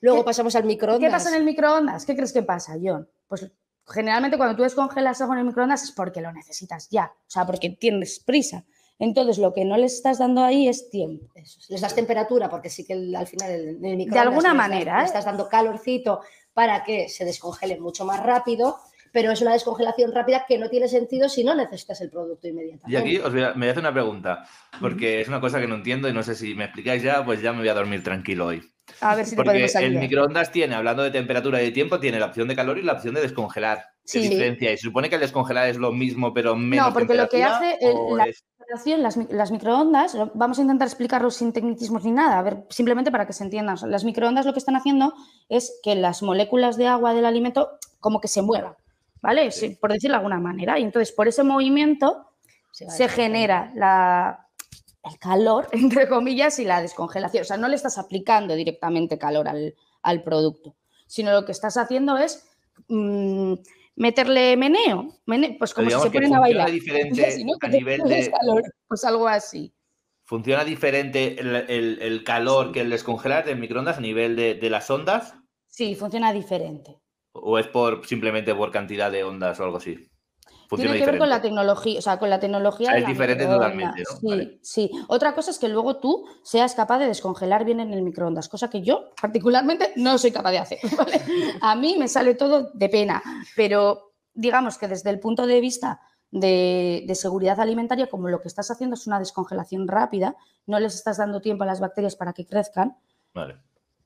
Luego 0.00 0.18
¿Qué- 0.22 0.24
pasamos 0.24 0.56
al 0.56 0.64
microondas. 0.64 1.06
¿Qué 1.08 1.12
pasa 1.12 1.28
en 1.28 1.36
el 1.36 1.44
microondas? 1.44 2.04
¿Qué 2.04 2.16
crees 2.16 2.32
que 2.32 2.42
pasa, 2.42 2.72
John? 2.82 3.08
Pues 3.28 3.48
generalmente 3.86 4.36
cuando 4.36 4.56
tú 4.56 4.64
descongelas 4.64 5.20
algo 5.20 5.34
en 5.34 5.38
el 5.38 5.44
microondas 5.44 5.84
es 5.84 5.92
porque 5.92 6.20
lo 6.20 6.32
necesitas 6.32 6.88
ya, 6.90 7.12
o 7.14 7.30
sea, 7.30 7.46
porque 7.46 7.70
tienes 7.70 8.18
prisa. 8.18 8.64
Entonces, 9.00 9.38
lo 9.38 9.52
que 9.52 9.64
no 9.64 9.76
les 9.76 9.94
estás 9.94 10.18
dando 10.18 10.44
ahí 10.44 10.68
es 10.68 10.90
tiempo. 10.90 11.26
Eso. 11.34 11.58
Les 11.70 11.80
das 11.80 11.94
temperatura 11.94 12.48
porque 12.48 12.68
sí 12.70 12.86
que 12.86 12.92
el- 12.92 13.16
al 13.16 13.26
final 13.26 13.50
el, 13.50 13.68
el 13.84 13.96
microondas 13.96 14.26
alguna 14.26 14.36
les 14.36 14.58
das- 14.58 14.68
manera, 14.68 15.02
¿eh? 15.02 15.04
estás 15.06 15.24
dando 15.24 15.48
calorcito 15.48 16.20
para 16.52 16.84
que 16.84 17.08
se 17.08 17.24
descongele 17.24 17.80
mucho 17.80 18.04
más 18.04 18.22
rápido, 18.22 18.76
pero 19.12 19.32
es 19.32 19.40
una 19.40 19.52
descongelación 19.54 20.12
rápida 20.12 20.44
que 20.46 20.58
no 20.58 20.68
tiene 20.68 20.86
sentido 20.86 21.28
si 21.28 21.42
no 21.42 21.54
necesitas 21.54 22.00
el 22.00 22.10
producto 22.10 22.46
Y 22.46 22.50
inmediatamente. 22.50 22.98
aquí 22.98 23.16
os 23.18 23.32
voy 23.32 23.42
a, 23.42 23.48
me 23.54 23.60
voy 23.60 23.68
a 23.68 23.70
hacer 23.72 23.82
una 23.82 23.92
pregunta, 23.92 24.44
porque 24.80 25.20
es 25.20 25.26
una 25.28 25.40
cosa 25.40 25.58
que 25.60 25.66
no 25.66 25.74
entiendo 25.76 26.08
y 26.08 26.12
no 26.12 26.22
sé 26.22 26.34
si 26.36 26.54
me 26.54 26.64
explicáis 26.64 27.02
ya, 27.02 27.24
pues 27.24 27.40
ya 27.42 27.52
me 27.52 27.58
voy 27.60 27.68
a 27.68 27.74
dormir 27.74 28.04
tranquilo 28.04 28.46
hoy. 28.46 28.62
A 29.00 29.16
ver 29.16 29.24
si 29.24 29.30
te 29.30 29.36
Porque 29.36 29.50
podemos 29.50 29.74
el 29.76 29.84
ayudar. 29.84 30.02
microondas 30.02 30.52
tiene, 30.52 30.74
hablando 30.74 31.02
de 31.02 31.10
temperatura 31.10 31.62
y 31.62 31.66
de 31.66 31.70
tiempo, 31.72 31.98
tiene 32.00 32.18
la 32.20 32.26
opción 32.26 32.48
de 32.48 32.56
calor 32.56 32.76
y 32.78 32.82
la 32.82 32.92
opción 32.94 33.14
de 33.14 33.22
descongelar. 33.22 33.78
¿Qué 34.04 34.20
Sí. 34.20 34.28
diferencia? 34.28 34.72
¿Y 34.72 34.76
se 34.76 34.82
supone 34.82 35.08
que 35.08 35.14
el 35.14 35.20
descongelar 35.20 35.68
es 35.68 35.76
lo 35.76 35.92
mismo, 35.92 36.34
pero 36.34 36.54
menos 36.56 36.88
No, 36.88 36.92
porque 36.92 37.14
lo 37.14 37.28
que 37.28 37.42
hace 37.44 37.78
el- 37.80 38.16
la- 38.16 38.24
es- 38.24 38.44
Las, 38.98 39.16
mi- 39.16 39.26
las 39.30 39.50
microondas, 39.50 40.16
vamos 40.34 40.58
a 40.58 40.62
intentar 40.62 40.86
explicarlo 40.86 41.30
sin 41.30 41.52
tecnicismos 41.52 42.04
ni 42.04 42.12
nada, 42.12 42.38
a 42.38 42.42
ver, 42.42 42.66
simplemente 42.70 43.10
para 43.10 43.26
que 43.26 43.32
se 43.32 43.42
entiendan. 43.42 43.76
Las 43.90 44.04
microondas 44.04 44.46
lo 44.46 44.52
que 44.52 44.60
están 44.60 44.76
haciendo 44.76 45.12
es 45.48 45.80
que 45.82 45.96
las 45.96 46.22
moléculas 46.22 46.76
de 46.76 46.86
agua 46.86 47.12
del 47.12 47.24
alimento 47.24 47.70
como 47.98 48.20
que 48.20 48.28
se 48.28 48.42
muevan, 48.42 48.74
¿vale? 49.20 49.50
Sí, 49.50 49.70
por 49.80 49.92
decirlo 49.92 50.14
de 50.14 50.18
alguna 50.18 50.38
manera. 50.38 50.78
Y 50.78 50.84
entonces, 50.84 51.12
por 51.12 51.26
ese 51.26 51.42
movimiento 51.42 52.26
Se 52.72 53.08
genera 53.08 53.72
la, 53.74 54.46
el 55.04 55.18
calor, 55.18 55.68
entre 55.72 56.08
comillas, 56.08 56.58
y 56.58 56.64
la 56.64 56.82
descongelación. 56.82 57.42
O 57.42 57.44
sea, 57.44 57.56
no 57.56 57.68
le 57.68 57.76
estás 57.76 57.98
aplicando 57.98 58.54
directamente 58.54 59.18
calor 59.18 59.48
al, 59.48 59.74
al 60.02 60.22
producto, 60.22 60.74
sino 61.06 61.32
lo 61.32 61.44
que 61.44 61.52
estás 61.52 61.76
haciendo 61.76 62.18
es 62.18 62.46
mm, 62.88 63.54
meterle 63.96 64.56
meneo, 64.56 65.14
mene- 65.26 65.56
pues 65.58 65.74
como 65.74 65.88
si 65.90 65.96
se 65.96 66.10
ponen 66.10 66.34
a 66.34 66.38
funciona 66.38 66.40
bailar. 66.40 66.70
diferente 66.70 67.30
Si 67.30 67.44
no, 67.44 67.58
que 67.58 67.66
a 67.66 67.70
nivel 67.70 68.02
de- 68.04 68.30
calor, 68.40 68.62
pues 68.88 69.04
algo 69.04 69.28
así. 69.28 69.72
¿Funciona 70.24 70.64
diferente 70.64 71.40
el, 71.40 71.56
el- 71.68 71.98
el 72.02 72.24
calor 72.24 72.72
que 72.72 72.80
el 72.82 72.90
descongelar 72.90 73.44
del 73.44 73.58
microondas 73.58 73.98
a 73.98 74.00
nivel 74.00 74.36
de, 74.36 74.54
de 74.54 74.70
las 74.70 74.88
ondas? 74.90 75.34
Sí, 75.66 75.94
funciona 75.94 76.32
diferente. 76.32 77.00
¿O 77.32 77.58
es 77.58 77.66
por 77.68 78.06
simplemente 78.06 78.54
por 78.54 78.70
cantidad 78.70 79.10
de 79.10 79.24
ondas 79.24 79.58
o 79.60 79.64
algo 79.64 79.76
así? 79.78 80.09
Funciona 80.70 80.92
Tiene 80.92 81.04
que 81.04 81.10
ver 81.10 81.18
con 81.18 81.28
la 81.28 81.42
tecnología, 81.42 81.98
o 81.98 82.02
sea, 82.02 82.20
con 82.20 82.30
la 82.30 82.38
tecnología. 82.38 82.90
O 82.90 82.90
sea, 82.90 82.94
de 82.94 82.98
es 83.00 83.02
la 83.02 83.08
diferente 83.08 83.44
totalmente, 83.44 84.02
¿no? 84.08 84.20
Sí, 84.20 84.26
Vale. 84.28 84.58
sí. 84.62 84.90
Otra 85.08 85.34
cosa 85.34 85.50
es 85.50 85.58
que 85.58 85.68
luego 85.68 85.96
tú 85.96 86.24
seas 86.44 86.76
capaz 86.76 87.00
de 87.00 87.08
descongelar 87.08 87.64
bien 87.64 87.80
en 87.80 87.92
el 87.92 88.02
microondas, 88.02 88.48
cosa 88.48 88.70
que 88.70 88.80
yo 88.80 89.10
particularmente 89.20 89.92
no 89.96 90.16
soy 90.16 90.30
capaz 90.30 90.52
de 90.52 90.58
hacer. 90.58 90.78
¿vale? 90.96 91.20
A 91.60 91.74
mí 91.74 91.96
me 91.98 92.06
sale 92.06 92.36
todo 92.36 92.70
de 92.72 92.88
pena, 92.88 93.20
pero 93.56 94.12
digamos 94.32 94.78
que 94.78 94.86
desde 94.86 95.10
el 95.10 95.18
punto 95.18 95.44
de 95.44 95.60
vista 95.60 96.02
de, 96.30 97.02
de 97.04 97.14
seguridad 97.16 97.58
alimentaria, 97.58 98.06
como 98.06 98.28
lo 98.28 98.40
que 98.40 98.46
estás 98.46 98.70
haciendo 98.70 98.94
es 98.94 99.08
una 99.08 99.18
descongelación 99.18 99.88
rápida, 99.88 100.36
no 100.66 100.78
les 100.78 100.94
estás 100.94 101.16
dando 101.16 101.40
tiempo 101.40 101.64
a 101.64 101.66
las 101.66 101.80
bacterias 101.80 102.14
para 102.14 102.32
que 102.32 102.46
crezcan, 102.46 102.96
Vale. 103.34 103.56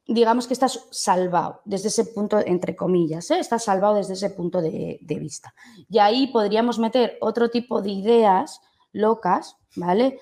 Digamos 0.06 0.47
que 0.47 0.55
estás 0.55 0.87
salvado 0.91 1.62
desde 1.65 1.89
ese 1.89 2.05
punto, 2.05 2.39
entre 2.45 2.77
comillas, 2.77 3.31
¿eh? 3.31 3.39
estás 3.39 3.65
salvado 3.65 3.97
desde 3.97 4.15
ese 4.15 4.31
punto 4.31 4.61
de, 4.61 4.99
de 5.01 5.19
vista. 5.19 5.55
Y 5.89 5.99
ahí 5.99 6.27
podríamos 6.29 6.79
meter 6.79 7.17
otro 7.21 7.50
tipo 7.50 7.81
de 7.81 7.90
ideas 7.90 8.61
locas, 8.93 9.57
¿vale? 9.76 10.19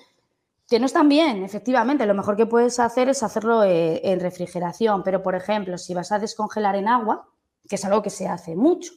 Que 0.69 0.81
no 0.81 0.87
están 0.87 1.09
bien, 1.09 1.45
efectivamente. 1.45 2.07
Lo 2.07 2.15
mejor 2.15 2.37
que 2.37 2.47
puedes 2.47 2.79
hacer 2.79 3.09
es 3.09 3.23
hacerlo 3.23 3.65
eh, 3.65 4.01
en 4.05 4.21
refrigeración, 4.21 5.03
pero 5.03 5.23
por 5.23 5.35
ejemplo, 5.35 5.77
si 5.79 5.95
vas 5.95 6.13
a 6.13 6.19
descongelar 6.19 6.77
en 6.77 6.89
agua, 6.89 7.29
que 7.69 7.77
es 7.77 7.85
algo 7.85 8.03
que 8.03 8.11
se 8.11 8.29
hace 8.29 8.57
mucho, 8.57 8.93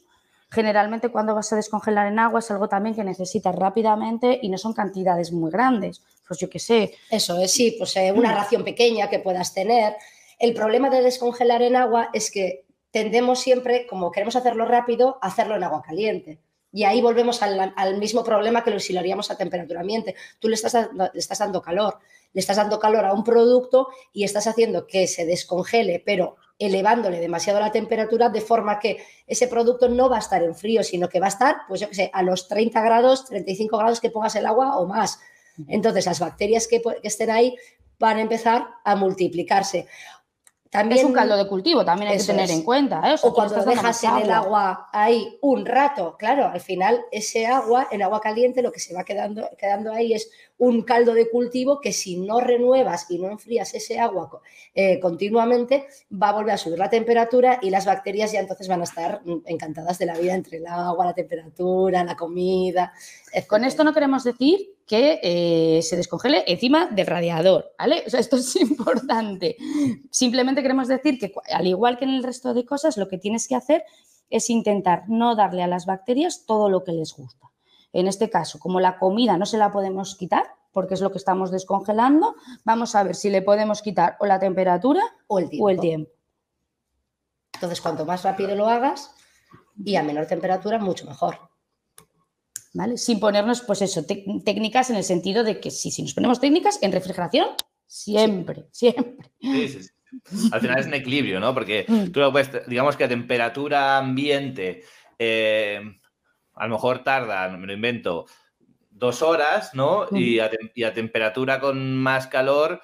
generalmente 0.50 1.10
cuando 1.10 1.34
vas 1.34 1.52
a 1.52 1.56
descongelar 1.56 2.06
en 2.06 2.18
agua 2.18 2.38
es 2.38 2.50
algo 2.50 2.68
también 2.68 2.94
que 2.94 3.04
necesitas 3.04 3.54
rápidamente 3.54 4.38
y 4.40 4.48
no 4.48 4.58
son 4.58 4.72
cantidades 4.72 5.32
muy 5.32 5.50
grandes. 5.50 6.02
Pues 6.26 6.40
yo 6.40 6.48
qué 6.48 6.58
sé, 6.58 6.94
Eso 7.10 7.38
es, 7.40 7.52
sí, 7.52 7.74
pues 7.78 7.94
eh, 7.96 8.12
una 8.12 8.34
ración 8.34 8.64
pequeña 8.64 9.08
que 9.10 9.18
puedas 9.18 9.52
tener. 9.52 9.96
El 10.38 10.54
problema 10.54 10.90
de 10.90 11.02
descongelar 11.02 11.62
en 11.62 11.76
agua 11.76 12.10
es 12.12 12.30
que 12.30 12.64
tendemos 12.90 13.40
siempre, 13.40 13.86
como 13.86 14.10
queremos 14.10 14.36
hacerlo 14.36 14.66
rápido, 14.66 15.18
a 15.22 15.28
hacerlo 15.28 15.56
en 15.56 15.64
agua 15.64 15.82
caliente. 15.82 16.40
Y 16.72 16.84
ahí 16.84 17.00
volvemos 17.00 17.42
al, 17.42 17.72
al 17.76 17.96
mismo 17.98 18.22
problema 18.22 18.62
que 18.62 18.70
lo 18.70 18.80
si 18.80 18.92
lo 18.92 19.00
haríamos 19.00 19.30
a 19.30 19.38
temperatura 19.38 19.80
ambiente. 19.80 20.14
Tú 20.38 20.48
le 20.48 20.54
estás, 20.54 20.72
dando- 20.74 21.10
le 21.12 21.18
estás 21.20 21.38
dando 21.38 21.62
calor, 21.62 21.98
le 22.32 22.40
estás 22.40 22.56
dando 22.58 22.78
calor 22.78 23.04
a 23.06 23.12
un 23.14 23.24
producto 23.24 23.88
y 24.12 24.24
estás 24.24 24.46
haciendo 24.46 24.86
que 24.86 25.06
se 25.06 25.24
descongele, 25.24 26.02
pero 26.04 26.36
elevándole 26.58 27.20
demasiado 27.20 27.60
la 27.60 27.70
temperatura 27.72 28.28
de 28.28 28.40
forma 28.40 28.78
que 28.78 28.98
ese 29.26 29.46
producto 29.48 29.88
no 29.88 30.08
va 30.10 30.16
a 30.16 30.20
estar 30.20 30.42
en 30.42 30.54
frío, 30.54 30.82
sino 30.82 31.08
que 31.08 31.20
va 31.20 31.26
a 31.26 31.30
estar, 31.30 31.56
pues 31.68 31.80
yo 31.80 31.88
qué 31.88 31.94
sé, 31.94 32.10
a 32.12 32.22
los 32.22 32.48
30 32.48 32.80
grados, 32.82 33.24
35 33.26 33.76
grados 33.78 34.00
que 34.00 34.10
pongas 34.10 34.36
el 34.36 34.46
agua 34.46 34.76
o 34.78 34.86
más. 34.86 35.18
Entonces, 35.68 36.04
las 36.06 36.20
bacterias 36.20 36.66
que, 36.66 36.82
que 36.82 37.08
estén 37.08 37.30
ahí 37.30 37.56
van 37.98 38.18
a 38.18 38.20
empezar 38.20 38.66
a 38.84 38.96
multiplicarse. 38.96 39.86
También, 40.70 41.00
es 41.00 41.04
un 41.04 41.12
caldo 41.12 41.36
de 41.36 41.46
cultivo, 41.46 41.84
también 41.84 42.10
hay 42.10 42.18
que 42.18 42.24
tener 42.24 42.44
es. 42.44 42.50
en 42.50 42.62
cuenta. 42.62 43.00
¿eh? 43.08 43.14
O 43.14 43.18
sea, 43.18 43.30
cuando 43.30 43.64
dejas 43.64 44.04
en 44.04 44.16
el 44.18 44.30
agua 44.30 44.88
ahí 44.92 45.38
un 45.40 45.64
rato, 45.64 46.16
claro, 46.18 46.46
al 46.46 46.60
final 46.60 47.04
ese 47.10 47.46
agua, 47.46 47.88
en 47.90 48.02
agua 48.02 48.20
caliente, 48.20 48.62
lo 48.62 48.72
que 48.72 48.80
se 48.80 48.94
va 48.94 49.04
quedando, 49.04 49.48
quedando 49.58 49.92
ahí 49.92 50.12
es 50.12 50.30
un 50.58 50.82
caldo 50.82 51.14
de 51.14 51.28
cultivo 51.28 51.80
que 51.80 51.92
si 51.92 52.16
no 52.16 52.40
renuevas 52.40 53.10
y 53.10 53.18
no 53.18 53.30
enfrías 53.30 53.74
ese 53.74 53.98
agua 53.98 54.30
eh, 54.74 54.98
continuamente, 55.00 55.86
va 56.10 56.30
a 56.30 56.32
volver 56.32 56.54
a 56.54 56.58
subir 56.58 56.78
la 56.78 56.90
temperatura 56.90 57.58
y 57.62 57.70
las 57.70 57.84
bacterias 57.84 58.32
ya 58.32 58.40
entonces 58.40 58.68
van 58.68 58.80
a 58.80 58.84
estar 58.84 59.20
mm, 59.24 59.42
encantadas 59.46 59.98
de 59.98 60.06
la 60.06 60.18
vida 60.18 60.34
entre 60.34 60.58
el 60.58 60.66
agua, 60.66 61.06
la 61.06 61.14
temperatura, 61.14 62.04
la 62.04 62.16
comida. 62.16 62.92
Con 63.46 63.64
esto 63.64 63.84
no 63.84 63.92
queremos 63.92 64.24
decir 64.24 64.76
que 64.86 65.20
eh, 65.22 65.82
se 65.82 65.96
descongele 65.96 66.44
encima 66.46 66.86
del 66.86 67.06
radiador, 67.06 67.74
¿vale? 67.78 68.04
O 68.06 68.10
sea, 68.10 68.20
esto 68.20 68.36
es 68.36 68.56
importante. 68.60 69.56
Simplemente 70.10 70.62
queremos 70.62 70.88
decir 70.88 71.18
que, 71.18 71.32
al 71.52 71.66
igual 71.66 71.98
que 71.98 72.04
en 72.04 72.10
el 72.10 72.22
resto 72.22 72.54
de 72.54 72.64
cosas, 72.64 72.96
lo 72.96 73.08
que 73.08 73.18
tienes 73.18 73.48
que 73.48 73.56
hacer 73.56 73.84
es 74.30 74.48
intentar 74.50 75.04
no 75.08 75.36
darle 75.36 75.62
a 75.62 75.66
las 75.66 75.86
bacterias 75.86 76.44
todo 76.46 76.68
lo 76.70 76.84
que 76.84 76.92
les 76.92 77.14
gusta. 77.14 77.46
En 77.98 78.06
este 78.08 78.28
caso, 78.30 78.58
como 78.58 78.78
la 78.80 78.98
comida 78.98 79.36
no 79.38 79.46
se 79.46 79.58
la 79.58 79.70
podemos 79.72 80.16
quitar, 80.16 80.44
porque 80.72 80.94
es 80.94 81.00
lo 81.00 81.10
que 81.10 81.18
estamos 81.18 81.50
descongelando, 81.50 82.34
vamos 82.64 82.94
a 82.94 83.02
ver 83.02 83.14
si 83.14 83.30
le 83.30 83.40
podemos 83.42 83.80
quitar 83.80 84.16
o 84.20 84.26
la 84.26 84.38
temperatura 84.38 85.02
O 85.28 85.38
el 85.38 85.48
tiempo. 85.48 85.64
o 85.66 85.70
el 85.70 85.80
tiempo. 85.80 86.10
Entonces, 87.54 87.80
cuanto 87.80 88.04
más 88.04 88.22
rápido 88.22 88.54
lo 88.54 88.66
hagas 88.68 89.14
y 89.82 89.96
a 89.96 90.02
menor 90.02 90.26
temperatura, 90.26 90.78
mucho 90.78 91.06
mejor. 91.06 91.38
¿Vale? 92.74 92.98
Sin 92.98 93.18
ponernos, 93.18 93.62
pues 93.62 93.80
eso, 93.80 94.04
técnicas 94.04 94.90
en 94.90 94.96
el 94.96 95.04
sentido 95.04 95.42
de 95.44 95.58
que 95.60 95.70
si, 95.70 95.90
si 95.90 96.02
nos 96.02 96.12
ponemos 96.12 96.40
técnicas 96.40 96.78
en 96.82 96.92
refrigeración, 96.92 97.46
siempre, 97.86 98.66
siempre. 98.72 99.30
Sí, 99.40 99.68
sí, 99.68 99.82
sí. 99.84 99.90
Al 100.52 100.60
final 100.60 100.78
es 100.80 100.86
un 100.86 100.94
equilibrio, 100.94 101.40
¿no? 101.40 101.54
Porque 101.54 101.86
Mm. 101.88 102.10
tú 102.12 102.20
lo 102.20 102.30
puedes, 102.30 102.50
digamos 102.68 102.96
que 102.96 103.04
a 103.04 103.08
temperatura 103.08 103.96
ambiente, 103.96 104.82
eh, 105.18 105.80
a 106.56 106.66
lo 106.66 106.74
mejor 106.74 107.04
tarda, 107.04 107.48
me 107.56 107.66
lo 107.66 107.72
invento, 107.72 108.26
dos 108.90 109.22
horas, 109.22 109.74
¿no? 109.74 110.06
Y, 110.10 110.38
a, 110.40 110.50
tem- 110.50 110.72
y 110.74 110.82
a 110.84 110.92
temperatura 110.94 111.60
con 111.60 111.96
más 111.96 112.26
calor 112.26 112.80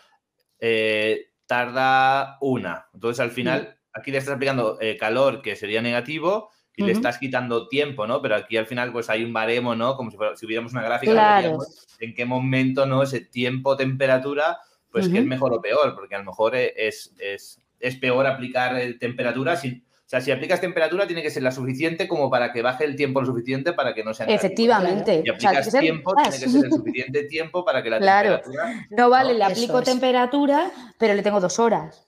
eh, 0.61 1.33
tarda 1.47 2.39
una. 2.41 2.87
Entonces, 2.95 3.21
al 3.21 3.31
final, 3.31 3.79
aquí 3.93 4.11
le 4.11 4.19
estás 4.19 4.35
aplicando 4.37 4.79
eh, 4.81 4.97
calor, 4.97 5.43
que 5.43 5.57
sería 5.57 5.83
negativo, 5.83 6.51
y 6.75 6.85
le 6.85 6.93
estás 6.93 7.19
quitando 7.19 7.69
tiempo, 7.69 8.07
¿no? 8.07 8.23
Pero 8.23 8.35
aquí 8.37 8.57
al 8.57 8.67
final, 8.67 8.93
pues 8.93 9.11
hay 9.11 9.25
un 9.25 9.33
baremo, 9.33 9.75
¿no? 9.75 9.95
Como 9.97 10.11
si, 10.11 10.17
fuera- 10.17 10.37
si 10.37 10.47
hubiéramos 10.47 10.73
una 10.73 10.83
gráfica, 10.83 11.13
Claro. 11.13 11.59
en 11.99 12.15
qué 12.15 12.25
momento, 12.25 12.87
¿no? 12.87 13.03
Ese 13.03 13.21
tiempo-temperatura, 13.21 14.59
pues 14.91 15.09
que 15.09 15.19
es 15.19 15.25
mejor 15.27 15.53
o 15.53 15.61
peor, 15.61 15.95
porque 15.95 16.15
a 16.15 16.19
lo 16.19 16.25
mejor 16.25 16.55
e- 16.57 16.73
es, 16.77 17.15
es, 17.19 17.61
es 17.81 17.97
peor 17.97 18.27
aplicar 18.27 18.79
eh, 18.79 18.95
temperatura. 18.95 19.57
Sin, 19.57 19.85
sea, 20.13 20.21
si 20.21 20.31
aplicas 20.31 20.61
temperatura, 20.61 21.07
tiene 21.07 21.23
que 21.23 21.31
ser 21.31 21.43
la 21.43 21.51
suficiente 21.53 22.07
como 22.07 22.29
para 22.29 22.53
que 22.53 22.61
baje 22.61 22.85
el 22.85 22.97
tiempo 22.97 23.21
lo 23.21 23.27
suficiente 23.27 23.73
para 23.73 23.95
que 23.95 24.05
no 24.05 24.13
sea. 24.13 24.27
Efectivamente. 24.27 25.21
O 25.21 25.39
sea, 25.41 25.51
aplicas 25.51 25.73
tiempo, 25.81 26.15
tiene 26.15 26.31
que 26.31 26.49
ser 26.51 26.65
el 26.67 26.71
suficiente 26.71 27.23
tiempo 27.25 27.65
para 27.65 27.83
que 27.83 27.89
la 27.89 27.99
Claro. 28.01 28.41
temperatura. 28.41 28.87
No 28.91 29.09
vale, 29.09 29.33
¿no? 29.33 29.39
le 29.39 29.45
aplico 29.45 29.79
es. 29.79 29.85
temperatura, 29.87 30.71
pero 30.99 31.15
le 31.15 31.23
tengo 31.23 31.41
dos 31.41 31.59
horas. 31.59 32.07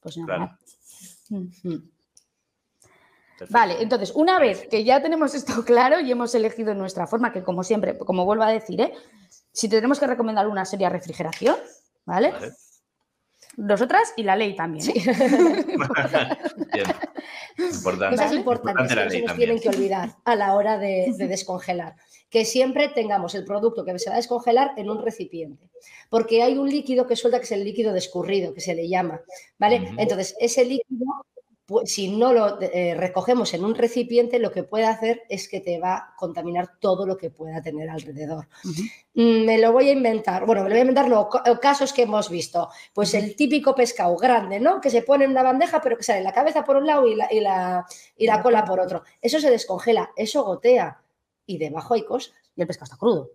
Pues 0.00 0.16
nada. 0.16 0.58
Claro. 1.28 1.46
Mm. 1.62 1.76
Vale, 3.50 3.82
entonces, 3.82 4.12
una 4.14 4.38
vez 4.38 4.66
que 4.70 4.84
ya 4.84 5.02
tenemos 5.02 5.34
esto 5.34 5.52
claro 5.66 6.00
y 6.00 6.10
hemos 6.10 6.34
elegido 6.34 6.74
nuestra 6.74 7.06
forma, 7.06 7.32
que 7.32 7.42
como 7.42 7.64
siempre, 7.64 7.98
como 7.98 8.24
vuelvo 8.24 8.44
a 8.44 8.50
decir, 8.50 8.80
¿eh? 8.80 8.94
si 9.52 9.68
tenemos 9.68 10.00
que 10.00 10.06
recomendar 10.06 10.48
una 10.48 10.64
seria 10.64 10.88
refrigeración, 10.88 11.56
¿vale? 12.06 12.30
Vale. 12.30 12.52
Nosotras 13.58 14.14
y 14.16 14.22
la 14.22 14.36
ley 14.36 14.56
también. 14.56 14.88
¿eh? 14.88 14.94
Bien. 16.72 16.86
Importante. 17.74 18.16
Cosas 18.16 18.32
importantes 18.34 18.90
Importante 18.90 18.94
que 18.94 19.04
no 19.04 19.10
se 19.10 19.18
nos 19.20 19.26
también. 19.28 19.48
tienen 19.48 19.62
que 19.62 19.68
olvidar 19.76 20.16
a 20.24 20.36
la 20.36 20.54
hora 20.54 20.78
de, 20.78 21.12
de 21.16 21.28
descongelar. 21.28 21.96
Que 22.30 22.44
siempre 22.44 22.88
tengamos 22.88 23.34
el 23.34 23.44
producto 23.44 23.84
que 23.84 23.98
se 23.98 24.08
va 24.08 24.14
a 24.14 24.18
descongelar 24.18 24.72
en 24.76 24.88
un 24.90 25.02
recipiente. 25.02 25.68
Porque 26.08 26.42
hay 26.42 26.56
un 26.56 26.68
líquido 26.70 27.06
que 27.06 27.16
suelta 27.16 27.38
que 27.38 27.44
es 27.44 27.52
el 27.52 27.64
líquido 27.64 27.92
de 27.92 27.98
escurrido, 27.98 28.54
que 28.54 28.60
se 28.60 28.74
le 28.74 28.88
llama. 28.88 29.20
¿Vale? 29.58 29.92
Entonces, 29.98 30.34
ese 30.40 30.64
líquido, 30.64 31.06
si 31.84 32.08
no 32.16 32.32
lo 32.32 32.60
eh, 32.60 32.94
recogemos 32.96 33.52
en 33.54 33.64
un 33.64 33.74
recipiente, 33.74 34.38
lo 34.38 34.50
que 34.52 34.62
puede 34.62 34.84
hacer 34.86 35.22
es 35.28 35.48
que 35.48 35.60
te 35.60 35.78
va 35.78 35.94
a 35.96 36.14
contaminar 36.16 36.78
todo 36.78 37.06
lo 37.06 37.16
que 37.16 37.30
pueda 37.30 37.60
tener 37.62 37.88
alrededor. 37.90 38.48
Mm, 39.14 39.44
Me 39.44 39.58
lo 39.58 39.72
voy 39.72 39.88
a 39.88 39.92
inventar. 39.92 40.46
Bueno, 40.46 40.62
me 40.62 40.68
lo 40.68 40.74
voy 40.74 40.78
a 40.78 40.82
inventar, 40.82 41.08
no, 41.08 41.28
co- 41.28 41.42
casos 41.60 41.92
que 41.92 42.02
hemos 42.02 42.30
visto. 42.30 42.68
Pues 42.94 43.14
el 43.14 43.36
típico 43.36 43.74
pescado 43.74 44.16
grande, 44.16 44.60
¿no? 44.60 44.80
Que 44.80 44.90
se 44.90 45.02
pone 45.02 45.24
en 45.24 45.30
una 45.32 45.42
bandeja, 45.42 45.80
pero 45.80 45.96
que 45.96 46.02
sale 46.04 46.22
la 46.22 46.32
cabeza 46.32 46.64
por 46.64 46.76
un 46.76 46.86
lado 46.86 47.06
y 47.06 47.14
la, 47.14 47.32
y 47.32 47.40
la, 47.40 47.84
y 48.16 48.26
la 48.26 48.42
cola 48.42 48.64
por 48.64 48.80
otro. 48.80 49.02
Eso 49.20 49.40
se 49.40 49.50
descongela, 49.50 50.10
eso 50.16 50.44
gotea. 50.44 51.02
Y 51.46 51.58
debajo 51.58 51.94
hay 51.94 52.04
cosas. 52.04 52.32
Y 52.56 52.60
el 52.60 52.66
pescado 52.66 52.84
está 52.84 52.96
crudo. 52.96 53.30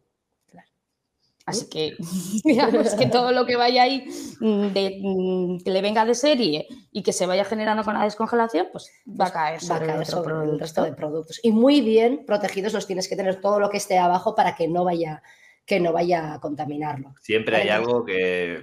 Así 1.48 1.70
que, 1.70 1.96
digamos 2.44 2.94
que 2.96 3.06
todo 3.08 3.32
lo 3.32 3.46
que 3.46 3.56
vaya 3.56 3.84
ahí, 3.84 4.06
mm, 4.42 4.68
de, 4.74 5.00
mm, 5.02 5.64
que 5.64 5.72
le 5.72 5.82
venga 5.82 6.04
de 6.04 6.14
serie 6.14 6.68
y 6.92 7.04
que 7.04 7.14
se 7.14 7.26
vaya 7.26 7.46
generando 7.46 7.86
con 7.86 7.94
la 7.94 8.04
descongelación, 8.04 8.68
pues 8.70 8.92
va 9.10 9.28
a 9.28 9.32
caer 9.32 9.60
Va 9.72 9.76
a 9.76 9.80
el 9.80 9.88
caer 9.88 10.02
otro 10.02 10.12
sobre 10.12 10.52
el 10.52 10.60
resto 10.60 10.84
de 10.84 10.92
productos. 10.92 11.40
Y 11.42 11.54
muy 11.54 11.80
bien 11.80 12.26
protegidos 12.28 12.74
los 12.74 12.86
tienes 12.86 13.08
que 13.08 13.16
tener 13.16 13.40
todo 13.40 13.62
lo 13.62 13.70
que 13.70 13.78
esté 13.78 13.98
abajo 13.98 14.36
para 14.36 14.58
que 14.58 14.68
no 14.68 14.84
vaya, 14.84 15.24
que 15.66 15.80
no 15.80 15.94
vaya 15.94 16.34
a 16.34 16.42
contaminarlo. 16.42 17.16
Siempre 17.22 17.56
hay 17.56 17.70
Vale. 17.70 17.72
algo 17.72 18.04
que. 18.04 18.60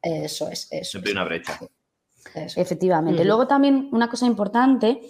Eso 0.00 0.48
es, 0.48 0.68
eso 0.70 0.90
Siempre 0.92 1.10
hay 1.10 1.12
una 1.12 1.24
brecha. 1.24 1.60
eso. 2.34 2.58
Efectivamente. 2.58 3.26
Luego 3.26 3.46
también 3.46 3.90
una 3.92 4.08
cosa 4.08 4.24
importante, 4.24 5.02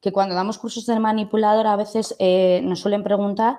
que 0.00 0.12
cuando 0.12 0.36
damos 0.36 0.58
cursos 0.58 0.86
de 0.86 1.00
manipulador 1.00 1.66
a 1.66 1.74
veces 1.74 2.14
eh, 2.20 2.60
nos 2.62 2.78
suelen 2.78 3.02
preguntar, 3.02 3.58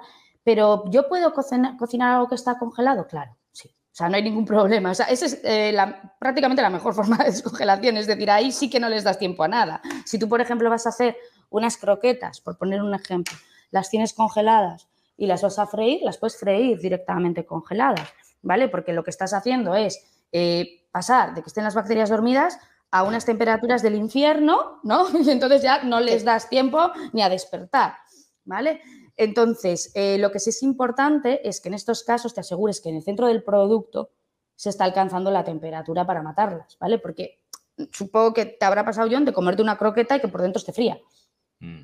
pero 0.49 0.83
¿yo 0.89 1.07
puedo 1.07 1.31
cocinar, 1.31 1.77
cocinar 1.77 2.15
algo 2.15 2.27
que 2.27 2.33
está 2.33 2.57
congelado? 2.57 3.05
Claro, 3.05 3.37
sí. 3.51 3.67
O 3.69 3.95
sea, 3.99 4.09
no 4.09 4.15
hay 4.15 4.23
ningún 4.23 4.45
problema. 4.45 4.89
O 4.89 4.95
sea, 4.95 5.05
esa 5.05 5.27
es 5.27 5.39
eh, 5.43 5.71
la- 5.71 6.15
prácticamente 6.19 6.63
la 6.63 6.71
mejor 6.71 6.93
forma 6.99 7.17
de 7.17 7.25
descongelación. 7.25 7.97
Es 7.97 8.07
decir, 8.07 8.31
ahí 8.31 8.51
sí 8.51 8.67
que 8.67 8.79
no 8.79 8.89
les 8.89 9.03
das 9.03 9.19
tiempo 9.19 9.43
a 9.43 9.47
nada. 9.47 9.79
Si 10.05 10.17
tú, 10.17 10.27
por 10.27 10.41
ejemplo, 10.41 10.67
vas 10.67 10.87
a 10.87 10.89
hacer 10.89 11.15
unas 11.51 11.77
croquetas, 11.77 12.41
por 12.41 12.57
poner 12.57 12.81
un 12.81 12.95
ejemplo, 12.95 13.37
las 13.69 13.91
tienes 13.91 14.13
congeladas 14.13 14.87
y 15.17 15.27
las 15.27 15.43
vas 15.43 15.59
a 15.59 15.67
freír, 15.67 15.99
las 16.01 16.17
puedes 16.17 16.39
freír 16.39 16.79
directamente 16.79 17.45
congeladas, 17.45 18.09
¿vale? 18.41 18.69
Porque 18.69 18.91
lo 18.93 19.03
que 19.03 19.11
estás 19.11 19.33
haciendo 19.33 19.75
es 19.75 20.03
eh, 20.31 20.87
pasar 20.91 21.35
de 21.35 21.43
que 21.43 21.47
estén 21.49 21.63
las 21.63 21.75
bacterias 21.75 22.09
dormidas 22.09 22.57
a 22.89 23.03
unas 23.03 23.23
temperaturas 23.23 23.83
del 23.83 23.93
infierno, 23.93 24.79
¿no? 24.81 25.05
Y 25.23 25.29
entonces 25.29 25.61
ya 25.61 25.83
no 25.83 25.99
les 25.99 26.25
das 26.25 26.49
tiempo 26.49 26.89
ni 27.13 27.21
a 27.21 27.29
despertar, 27.29 27.97
¿vale? 28.45 28.81
Entonces, 29.19 29.91
eh, 29.95 30.17
lo 30.17 30.31
que 30.31 30.39
sí 30.39 30.51
es 30.51 30.63
importante 30.63 31.45
es 31.47 31.59
que 31.59 31.67
en 31.67 31.73
estos 31.73 32.05
casos 32.05 32.33
te 32.33 32.39
asegures 32.39 32.79
que 32.79 32.87
en 32.87 32.95
el 32.95 33.03
centro 33.03 33.27
del 33.27 33.43
producto 33.43 34.11
se 34.55 34.69
está 34.69 34.85
alcanzando 34.85 35.29
la 35.29 35.43
temperatura 35.43 36.07
para 36.07 36.23
matarlas, 36.23 36.77
¿vale? 36.79 36.99
Porque 36.99 37.43
supongo 37.91 38.33
que 38.33 38.45
te 38.45 38.65
habrá 38.65 38.85
pasado, 38.85 39.09
John, 39.11 39.25
de 39.25 39.33
comerte 39.33 39.61
una 39.61 39.77
croqueta 39.77 40.15
y 40.15 40.21
que 40.21 40.29
por 40.29 40.41
dentro 40.41 40.59
esté 40.59 40.71
fría. 40.71 40.97
Mm. 41.59 41.81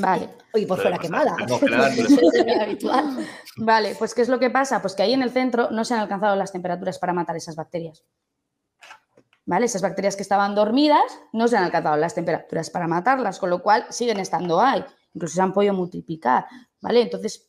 Vale. 0.00 0.30
Y 0.54 0.64
por 0.64 0.80
Suele 0.80 0.96
fuera 0.96 0.98
quemada. 0.98 1.36
No, 1.46 1.56
habitual. 2.62 3.26
Vale, 3.58 3.94
pues 3.98 4.14
¿qué 4.14 4.22
es 4.22 4.30
lo 4.30 4.38
que 4.38 4.48
pasa? 4.48 4.80
Pues 4.80 4.94
que 4.94 5.02
ahí 5.02 5.12
en 5.12 5.20
el 5.20 5.32
centro 5.32 5.70
no 5.70 5.84
se 5.84 5.92
han 5.92 6.00
alcanzado 6.00 6.34
las 6.34 6.50
temperaturas 6.50 6.98
para 6.98 7.12
matar 7.12 7.36
esas 7.36 7.56
bacterias. 7.56 8.04
¿Vale? 9.44 9.66
Esas 9.66 9.82
bacterias 9.82 10.16
que 10.16 10.22
estaban 10.22 10.54
dormidas 10.54 11.20
no 11.34 11.46
se 11.46 11.58
han 11.58 11.64
alcanzado 11.64 11.98
las 11.98 12.14
temperaturas 12.14 12.70
para 12.70 12.88
matarlas, 12.88 13.38
con 13.38 13.50
lo 13.50 13.62
cual 13.62 13.84
siguen 13.90 14.18
estando 14.18 14.62
ahí, 14.62 14.82
incluso 15.14 15.34
se 15.34 15.42
han 15.42 15.52
podido 15.52 15.74
multiplicar, 15.74 16.46
¿vale? 16.80 17.00
Entonces, 17.02 17.48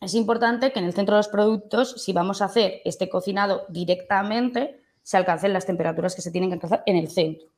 es 0.00 0.14
importante 0.14 0.72
que 0.72 0.78
en 0.78 0.84
el 0.84 0.92
centro 0.92 1.16
de 1.16 1.20
los 1.20 1.28
productos, 1.28 2.02
si 2.02 2.12
vamos 2.12 2.40
a 2.40 2.46
hacer 2.46 2.80
este 2.84 3.08
cocinado 3.08 3.64
directamente, 3.68 4.80
se 5.02 5.16
alcancen 5.16 5.52
las 5.52 5.66
temperaturas 5.66 6.14
que 6.14 6.22
se 6.22 6.30
tienen 6.30 6.50
que 6.50 6.54
alcanzar 6.54 6.82
en 6.86 6.96
el 6.96 7.08
centro. 7.08 7.48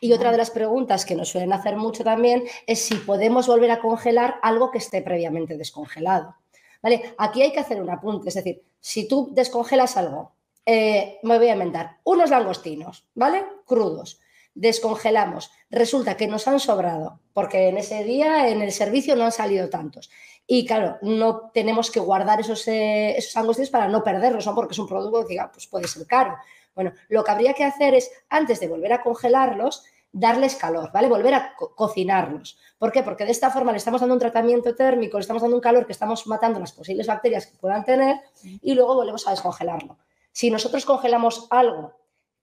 Y 0.00 0.12
otra 0.12 0.32
de 0.32 0.38
las 0.38 0.50
preguntas 0.50 1.04
que 1.04 1.14
nos 1.14 1.28
suelen 1.28 1.52
hacer 1.52 1.76
mucho 1.76 2.04
también 2.04 2.44
es 2.66 2.80
si 2.80 2.94
podemos 2.94 3.46
volver 3.46 3.70
a 3.70 3.80
congelar 3.80 4.36
algo 4.42 4.70
que 4.70 4.78
esté 4.78 5.02
previamente 5.02 5.58
descongelado. 5.58 6.36
¿Vale? 6.82 7.14
Aquí 7.18 7.42
hay 7.42 7.52
que 7.52 7.60
hacer 7.60 7.82
un 7.82 7.90
apunte, 7.90 8.28
es 8.28 8.34
decir, 8.34 8.62
si 8.80 9.08
tú 9.08 9.30
descongelas 9.32 9.96
algo, 9.96 10.32
eh, 10.64 11.18
me 11.22 11.38
voy 11.38 11.48
a 11.48 11.54
inventar, 11.54 11.98
unos 12.04 12.30
langostinos, 12.30 13.04
¿vale? 13.14 13.44
Crudos, 13.64 14.20
descongelamos, 14.56 15.50
resulta 15.70 16.16
que 16.16 16.26
nos 16.26 16.48
han 16.48 16.58
sobrado, 16.58 17.20
porque 17.32 17.68
en 17.68 17.78
ese 17.78 18.02
día 18.04 18.48
en 18.48 18.62
el 18.62 18.72
servicio 18.72 19.14
no 19.14 19.24
han 19.24 19.32
salido 19.32 19.68
tantos. 19.68 20.10
Y 20.46 20.66
claro, 20.66 20.98
no 21.02 21.50
tenemos 21.52 21.90
que 21.90 22.00
guardar 22.00 22.40
esos, 22.40 22.66
eh, 22.68 23.16
esos 23.16 23.34
langostinos 23.36 23.70
para 23.70 23.88
no 23.88 24.02
perderlos, 24.02 24.46
¿no? 24.46 24.54
porque 24.54 24.72
es 24.72 24.78
un 24.78 24.88
producto 24.88 25.22
que 25.22 25.34
diga, 25.34 25.50
pues 25.52 25.66
puede 25.66 25.86
ser 25.86 26.06
caro. 26.06 26.36
Bueno, 26.74 26.92
lo 27.08 27.22
que 27.24 27.30
habría 27.30 27.52
que 27.54 27.64
hacer 27.64 27.94
es, 27.94 28.10
antes 28.28 28.60
de 28.60 28.68
volver 28.68 28.92
a 28.92 29.02
congelarlos, 29.02 29.84
darles 30.12 30.54
calor, 30.56 30.90
¿vale? 30.92 31.08
Volver 31.08 31.34
a 31.34 31.54
co- 31.56 31.74
cocinarlos. 31.74 32.58
¿Por 32.78 32.90
qué? 32.92 33.02
Porque 33.02 33.24
de 33.26 33.32
esta 33.32 33.50
forma 33.50 33.72
le 33.72 33.78
estamos 33.78 34.00
dando 34.00 34.14
un 34.14 34.20
tratamiento 34.20 34.74
térmico, 34.74 35.18
le 35.18 35.22
estamos 35.22 35.42
dando 35.42 35.56
un 35.56 35.60
calor 35.62 35.84
que 35.84 35.92
estamos 35.92 36.26
matando 36.26 36.58
las 36.60 36.72
posibles 36.72 37.06
bacterias 37.06 37.46
que 37.46 37.58
puedan 37.58 37.84
tener 37.84 38.20
y 38.62 38.72
luego 38.74 38.94
volvemos 38.94 39.26
a 39.26 39.30
descongelarlo. 39.32 39.98
Si 40.32 40.50
nosotros 40.50 40.84
congelamos 40.86 41.46
algo 41.50 41.94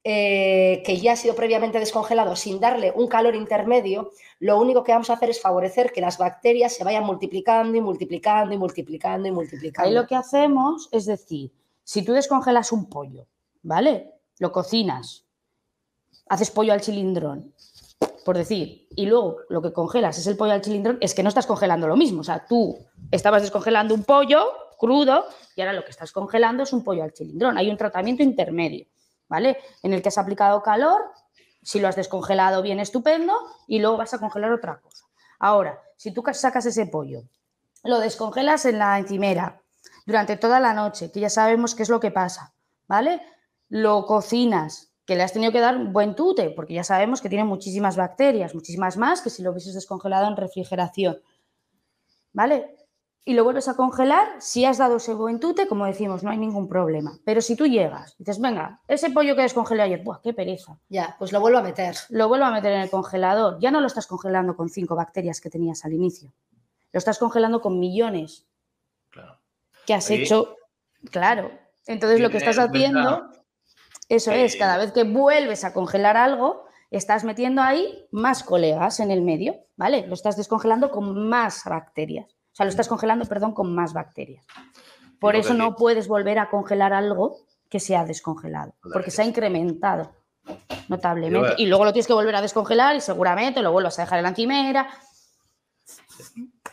eh, 0.04 0.84
que 0.86 0.98
ya 0.98 1.14
ha 1.14 1.16
sido 1.16 1.34
previamente 1.34 1.80
descongelado 1.80 2.36
sin 2.36 2.60
darle 2.60 2.92
un 2.96 3.08
calor 3.08 3.36
intermedio, 3.36 4.12
lo 4.40 4.60
único 4.60 4.84
que 4.84 4.92
vamos 4.92 5.10
a 5.10 5.14
hacer 5.14 5.30
es 5.30 5.42
favorecer 5.42 5.94
que 5.94 6.02
las 6.02 6.18
bacterias 6.18 6.74
se 6.74 6.84
vayan 6.84 7.06
multiplicando 7.06 7.78
y 7.78 7.82
multiplicando 7.82 8.54
y 8.54 8.58
multiplicando 8.58 9.28
y 9.28 9.32
multiplicando. 9.32 9.88
Ahí 9.88 9.96
lo 9.96 10.06
que 10.06 10.16
hacemos 10.16 10.90
es 10.92 11.06
decir, 11.06 11.52
si 11.84 12.04
tú 12.04 12.14
descongelas 12.14 12.72
un 12.72 12.90
pollo, 12.90 13.28
¿vale? 13.62 14.12
Lo 14.40 14.52
cocinas, 14.52 15.26
haces 16.28 16.52
pollo 16.52 16.74
al 16.74 16.82
cilindrón, 16.82 17.54
por 18.26 18.38
decir, 18.38 18.88
y 18.96 19.06
luego 19.06 19.38
lo 19.50 19.62
que 19.62 19.74
congelas 19.74 20.18
es 20.18 20.28
el 20.28 20.38
pollo 20.38 20.54
al 20.54 20.64
cilindrón, 20.64 20.98
es 21.02 21.14
que 21.14 21.24
no 21.24 21.30
estás 21.30 21.46
congelando 21.46 21.88
lo 21.88 21.96
mismo. 21.96 22.22
O 22.22 22.24
sea, 22.24 22.46
tú 22.46 22.78
estabas 23.12 23.42
descongelando 23.42 23.94
un 23.94 24.04
pollo 24.04 24.48
crudo 24.78 25.26
y 25.56 25.62
ahora 25.62 25.74
lo 25.74 25.84
que 25.84 25.92
estás 25.92 26.12
congelando 26.12 26.64
es 26.64 26.74
un 26.74 26.84
pollo 26.84 27.04
al 27.04 27.14
cilindrón. 27.14 27.58
Hay 27.58 27.70
un 27.70 27.78
tratamiento 27.78 28.24
intermedio, 28.24 28.88
¿vale? 29.34 29.58
En 29.82 29.94
el 29.94 30.04
que 30.04 30.10
has 30.10 30.20
aplicado 30.20 30.62
calor, 30.62 31.02
si 31.64 31.80
lo 31.80 31.88
has 31.88 31.96
descongelado 31.96 32.62
bien, 32.62 32.80
estupendo, 32.80 33.34
y 33.66 33.80
luego 33.80 33.98
vas 33.98 34.14
a 34.14 34.20
congelar 34.20 34.52
otra 34.52 34.80
cosa. 34.80 35.06
Ahora, 35.40 35.82
si 35.98 36.14
tú 36.14 36.24
sacas 36.34 36.68
ese 36.68 36.86
pollo, 36.86 37.24
lo 37.84 37.98
descongelas 37.98 38.66
en 38.66 38.78
la 38.78 39.00
encimera 39.00 39.60
durante 40.06 40.38
toda 40.38 40.60
la 40.60 40.76
noche, 40.76 41.12
que 41.12 41.20
ya 41.20 41.32
sabemos 41.32 41.74
qué 41.74 41.82
es 41.82 41.90
lo 41.90 42.00
que 42.00 42.12
pasa, 42.12 42.54
¿vale? 42.88 43.24
Lo 43.70 44.06
cocinas, 44.06 44.94
que 45.04 45.16
le 45.16 45.24
has 45.24 45.34
tenido 45.34 45.52
que 45.52 45.62
dar 45.62 45.78
un 45.78 45.94
buen 45.94 46.14
tute, 46.14 46.52
porque 46.52 46.76
ya 46.76 46.84
sabemos 46.84 47.20
que 47.20 47.28
tiene 47.28 47.44
muchísimas 47.44 47.96
bacterias, 47.96 48.54
muchísimas 48.54 48.98
más 48.98 49.22
que 49.22 49.32
si 49.32 49.42
lo 49.42 49.50
hubieses 49.50 49.74
descongelado 49.74 50.28
en 50.28 50.38
refrigeración, 50.38 51.18
¿vale? 52.34 52.83
Y 53.26 53.36
lo 53.36 53.46
vuelves 53.46 53.70
a 53.70 53.76
congelar, 53.76 54.28
si 54.40 54.66
has 54.66 54.78
dado 54.80 54.98
ese 54.98 55.14
buen 55.14 55.40
tute, 55.40 55.68
como 55.68 55.86
decimos, 55.86 56.24
no 56.24 56.30
hay 56.32 56.38
ningún 56.38 56.68
problema. 56.68 57.18
Pero 57.24 57.40
si 57.40 57.56
tú 57.56 57.66
llegas 57.66 58.16
y 58.20 58.24
dices, 58.26 58.42
venga, 58.42 58.82
ese 58.90 59.12
pollo 59.12 59.34
que 59.36 59.44
descongelé 59.44 59.82
ayer, 59.84 60.04
¡buah, 60.04 60.20
qué 60.22 60.34
pereza! 60.34 60.78
Ya, 60.90 61.16
pues 61.20 61.32
lo 61.32 61.40
vuelvo 61.40 61.60
a 61.60 61.62
meter. 61.62 61.96
Lo 62.10 62.28
vuelvo 62.28 62.46
a 62.46 62.52
meter 62.52 62.74
en 62.74 62.82
el 62.82 62.90
congelador. 62.90 63.60
Ya 63.62 63.72
no 63.72 63.80
lo 63.80 63.88
estás 63.88 64.08
congelando 64.08 64.58
con 64.58 64.68
cinco 64.70 64.96
bacterias 64.96 65.40
que 65.40 65.50
tenías 65.50 65.86
al 65.86 65.94
inicio. 65.94 66.34
Lo 66.92 66.98
estás 66.98 67.18
congelando 67.18 67.62
con 67.62 67.80
millones 67.80 68.46
Claro. 69.10 69.40
que 69.86 69.94
has 69.94 70.10
Oye. 70.10 70.24
hecho. 70.24 70.58
Claro. 71.10 71.50
Entonces 71.88 72.20
lo 72.20 72.30
que 72.30 72.38
estás 72.38 72.60
haciendo, 72.60 73.30
eso 74.10 74.32
que- 74.32 74.44
es, 74.44 74.58
cada 74.58 74.78
vez 74.78 74.92
que 74.92 75.04
vuelves 75.06 75.64
a 75.64 75.72
congelar 75.74 76.18
algo, 76.18 76.66
estás 76.92 77.24
metiendo 77.24 77.62
ahí 77.62 78.06
más 78.12 78.44
colegas 78.44 79.00
en 79.00 79.12
el 79.12 79.22
medio, 79.22 79.56
¿vale? 79.78 80.06
Lo 80.08 80.14
estás 80.14 80.36
descongelando 80.36 80.92
con 80.92 81.28
más 81.30 81.64
bacterias. 81.66 82.28
O 82.54 82.56
sea, 82.56 82.66
lo 82.66 82.70
estás 82.70 82.88
congelando, 82.88 83.26
perdón, 83.26 83.54
con 83.54 83.74
más 83.74 83.94
bacterias. 83.94 84.46
Por 85.20 85.36
eso 85.36 85.56
no 85.56 85.76
puedes 85.76 86.08
volver 86.08 86.38
a 86.38 86.50
congelar 86.50 86.94
algo 86.94 87.38
que 87.68 87.80
se 87.80 87.96
ha 87.96 88.06
descongelado, 88.06 88.76
porque 88.94 89.10
se 89.10 89.24
ha 89.24 89.26
incrementado 89.26 90.12
notablemente. 90.88 91.56
Y 91.58 91.66
luego 91.66 91.86
lo 91.86 91.94
tienes 91.94 92.06
que 92.06 92.14
volver 92.14 92.36
a 92.36 92.42
descongelar 92.42 92.96
y 92.96 93.02
seguramente 93.02 93.62
lo 93.64 93.72
vuelvas 93.72 93.98
a 93.98 94.04
dejar 94.04 94.20
en 94.20 94.24
la 94.24 94.30
encimera. 94.30 94.88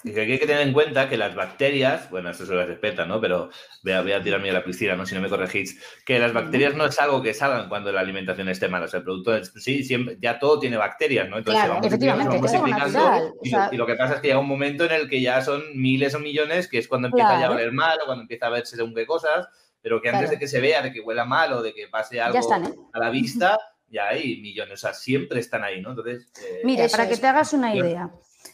Y 0.02 0.12
que 0.14 0.22
aquí 0.22 0.32
hay 0.32 0.38
que 0.38 0.46
tener 0.46 0.62
en 0.66 0.72
cuenta 0.72 1.08
que 1.08 1.16
las 1.16 1.34
bacterias, 1.34 2.10
bueno, 2.10 2.30
esto 2.30 2.46
se 2.46 2.54
las 2.54 2.66
respeta, 2.66 3.04
¿no? 3.04 3.20
Pero 3.20 3.50
voy 3.82 3.92
a, 3.92 4.00
voy 4.02 4.12
a 4.12 4.22
tirarme 4.22 4.50
a 4.50 4.54
la 4.54 4.64
piscina, 4.64 4.96
¿no? 4.96 5.04
Si 5.04 5.14
no 5.14 5.20
me 5.20 5.28
corregís, 5.28 5.78
que 6.06 6.18
las 6.18 6.32
bacterias 6.32 6.74
no 6.74 6.86
es 6.86 6.98
algo 6.98 7.20
que 7.22 7.34
salgan 7.34 7.68
cuando 7.68 7.92
la 7.92 8.00
alimentación 8.00 8.48
esté 8.48 8.68
mala. 8.68 8.86
O 8.86 8.88
sea, 8.88 8.98
el 8.98 9.04
producto, 9.04 9.36
es- 9.36 9.52
sí, 9.56 9.84
siempre, 9.84 10.16
ya 10.20 10.38
todo 10.38 10.58
tiene 10.58 10.76
bacterias, 10.78 11.28
¿no? 11.28 11.36
Entonces 11.38 11.62
Claro, 11.64 11.74
se 11.82 11.88
va 11.88 12.14
multiplicando, 12.14 12.70
natural, 12.70 13.32
o 13.36 13.40
y, 13.42 13.50
sea- 13.50 13.68
y 13.72 13.76
lo 13.76 13.86
que 13.86 13.94
pasa 13.94 14.14
es 14.14 14.20
que 14.20 14.28
llega 14.28 14.38
un 14.40 14.48
momento 14.48 14.84
en 14.84 14.92
el 14.92 15.08
que 15.08 15.20
ya 15.20 15.42
son 15.42 15.62
miles 15.74 16.14
o 16.14 16.18
millones, 16.18 16.66
que 16.68 16.78
es 16.78 16.88
cuando 16.88 17.08
empieza 17.08 17.30
ya 17.30 17.34
a 17.34 17.38
Claro. 17.38 17.54
oler 17.54 17.72
mal 17.72 17.98
o 18.02 18.06
cuando 18.06 18.22
empieza 18.22 18.46
a 18.46 18.50
verse 18.50 18.76
según 18.76 18.94
qué 18.94 19.04
cosas, 19.06 19.48
pero 19.82 20.00
que 20.00 20.08
antes 20.08 20.20
Claro. 20.22 20.30
de 20.32 20.38
que 20.38 20.48
se 20.48 20.60
vea, 20.60 20.82
de 20.82 20.92
que 20.92 21.00
huela 21.00 21.24
mal 21.24 21.52
o 21.52 21.62
de 21.62 21.74
que 21.74 21.88
pase 21.88 22.20
algo 22.20 22.38
están, 22.38 22.64
¿eh? 22.64 22.74
a 22.92 22.98
la 22.98 23.10
vista, 23.10 23.58
ya 23.88 24.08
hay 24.08 24.40
millones, 24.40 24.74
o 24.74 24.76
sea, 24.76 24.94
siempre 24.94 25.40
están 25.40 25.64
ahí, 25.64 25.80
¿no? 25.82 25.90
Entonces, 25.90 26.30
eh, 26.42 26.60
Mira, 26.64 26.84
Eso 26.84 26.96
para 26.96 27.08
que 27.08 27.14
es. 27.14 27.20
te 27.20 27.26
hagas 27.26 27.52
una 27.52 27.74
idea, 27.74 28.10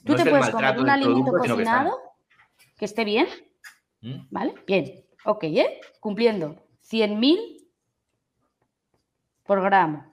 tú 0.06 0.14
te 0.14 0.24
puedes 0.30 0.50
comer 0.50 0.78
un 0.78 0.88
alimento 0.88 1.30
producto, 1.32 1.42
que 1.42 1.48
cocinado 1.48 1.98
que 2.78 2.84
esté 2.84 3.04
bien, 3.04 3.26
¿Mm? 4.00 4.26
¿vale? 4.30 4.54
Bien, 4.66 5.04
ok, 5.24 5.44
¿eh? 5.44 5.80
Cumpliendo 6.00 6.56
100.000 6.82 7.66
por 9.44 9.62
gramo. 9.62 10.12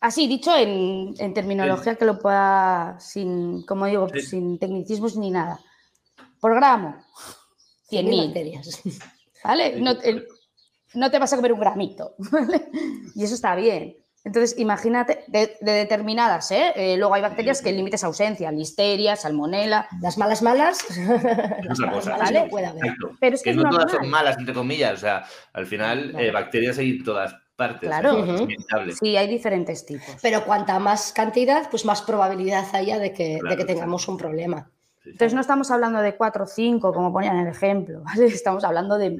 Así, 0.00 0.26
dicho 0.28 0.54
en, 0.56 1.14
en 1.18 1.34
terminología 1.34 1.96
que 1.96 2.04
lo 2.04 2.18
pueda, 2.18 2.98
sin, 3.00 3.62
como 3.62 3.86
digo, 3.86 4.08
Sí. 4.10 4.20
sin 4.20 4.58
tecnicismos 4.58 5.16
ni 5.16 5.30
nada. 5.30 5.58
Por 6.40 6.54
gramo, 6.54 6.96
100.000 7.90 8.04
100.000, 8.04 8.26
bacterias. 8.26 8.80
¿vale? 9.42 9.80
No, 9.80 9.96
te- 9.98 10.22
no 10.94 11.10
te 11.10 11.18
vas 11.18 11.32
a 11.32 11.36
comer 11.36 11.52
un 11.52 11.60
gramito, 11.60 12.14
¿vale? 12.30 12.68
Y 13.14 13.24
eso 13.24 13.34
está 13.34 13.54
bien. 13.56 13.96
Entonces, 14.26 14.58
imagínate, 14.58 15.22
de, 15.28 15.56
de 15.60 15.72
determinadas, 15.72 16.50
¿eh? 16.50 16.72
Eh, 16.74 16.96
Luego 16.98 17.14
hay 17.14 17.22
bacterias 17.22 17.62
que 17.62 17.70
el 17.70 17.76
límite 17.76 17.94
es 17.94 18.02
ausencia, 18.04 18.50
listeria, 18.50 19.14
salmonela, 19.14 19.86
Las 20.02 20.18
malas 20.18 20.42
malas, 20.42 20.78
Es 20.90 20.96
las 21.64 21.78
otra 21.78 21.86
malas 21.86 22.04
cosa. 22.04 22.16
malas 22.18 22.44
puede 22.50 22.66
haber. 22.66 22.84
Exacto. 22.86 23.10
pero 23.20 23.34
es 23.36 23.42
que, 23.42 23.50
que 23.52 23.56
es 23.56 23.62
no 23.62 23.70
todas 23.70 23.90
son 23.92 24.08
malas, 24.10 24.36
entre 24.36 24.52
comillas. 24.52 24.94
O 24.94 24.96
sea, 24.96 25.24
al 25.52 25.64
final, 25.66 26.10
Claro. 26.10 26.24
eh, 26.26 26.30
bacterias 26.32 26.76
hay 26.78 26.90
en 26.90 27.04
todas 27.04 27.36
partes. 27.54 27.88
Claro. 27.88 28.20
o 28.20 28.36
sea. 28.36 28.46
Sí, 29.00 29.16
hay 29.16 29.28
diferentes 29.28 29.86
tipos. 29.86 30.16
Pero 30.20 30.44
cuanta 30.44 30.78
más 30.80 31.12
cantidad, 31.12 31.70
pues 31.70 31.84
más 31.84 32.02
probabilidad 32.02 32.64
haya 32.74 32.98
de 32.98 33.12
que, 33.12 33.38
de 33.42 33.56
sí. 33.56 33.64
tengamos 33.64 34.08
un 34.08 34.16
problema. 34.18 34.68
Sí. 35.04 35.10
Entonces 35.10 35.34
no 35.34 35.40
estamos 35.40 35.70
hablando 35.70 36.00
de 36.00 36.16
4 36.16 36.42
o 36.42 36.46
5, 36.48 36.92
como 36.92 37.12
ponían 37.12 37.36
en 37.36 37.46
el 37.46 37.52
ejemplo, 37.52 38.00
¿vale? 38.04 38.26
Estamos 38.26 38.64
hablando 38.64 38.98
de 38.98 39.10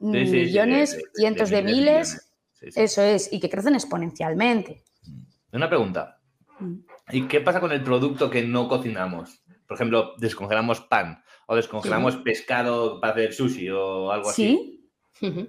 Sí, 0.00 0.12
sí, 0.12 0.26
sí, 0.26 0.36
millones, 0.36 0.90
de- 0.90 0.96
de- 0.96 1.02
de 1.02 1.08
cientos 1.14 1.50
de, 1.50 1.62
miles. 1.62 2.27
Sí, 2.58 2.72
sí. 2.72 2.80
eso 2.80 3.02
es, 3.02 3.32
y 3.32 3.40
que 3.40 3.48
crecen 3.48 3.74
exponencialmente. 3.74 4.82
Una 5.52 5.68
pregunta. 5.68 6.20
Mm. 6.58 6.74
¿Y 7.10 7.28
qué 7.28 7.40
pasa 7.40 7.60
con 7.60 7.72
el 7.72 7.82
producto 7.82 8.30
que 8.30 8.42
no 8.42 8.68
cocinamos? 8.68 9.42
Por 9.66 9.76
ejemplo, 9.76 10.14
descongelamos 10.18 10.80
pan 10.80 11.22
o 11.46 11.56
descongelamos 11.56 12.16
pescado 12.16 13.00
para 13.00 13.12
hacer 13.12 13.32
sushi 13.32 13.70
o 13.70 14.10
algo 14.10 14.30
así. 14.30 14.90
Sí. 15.14 15.48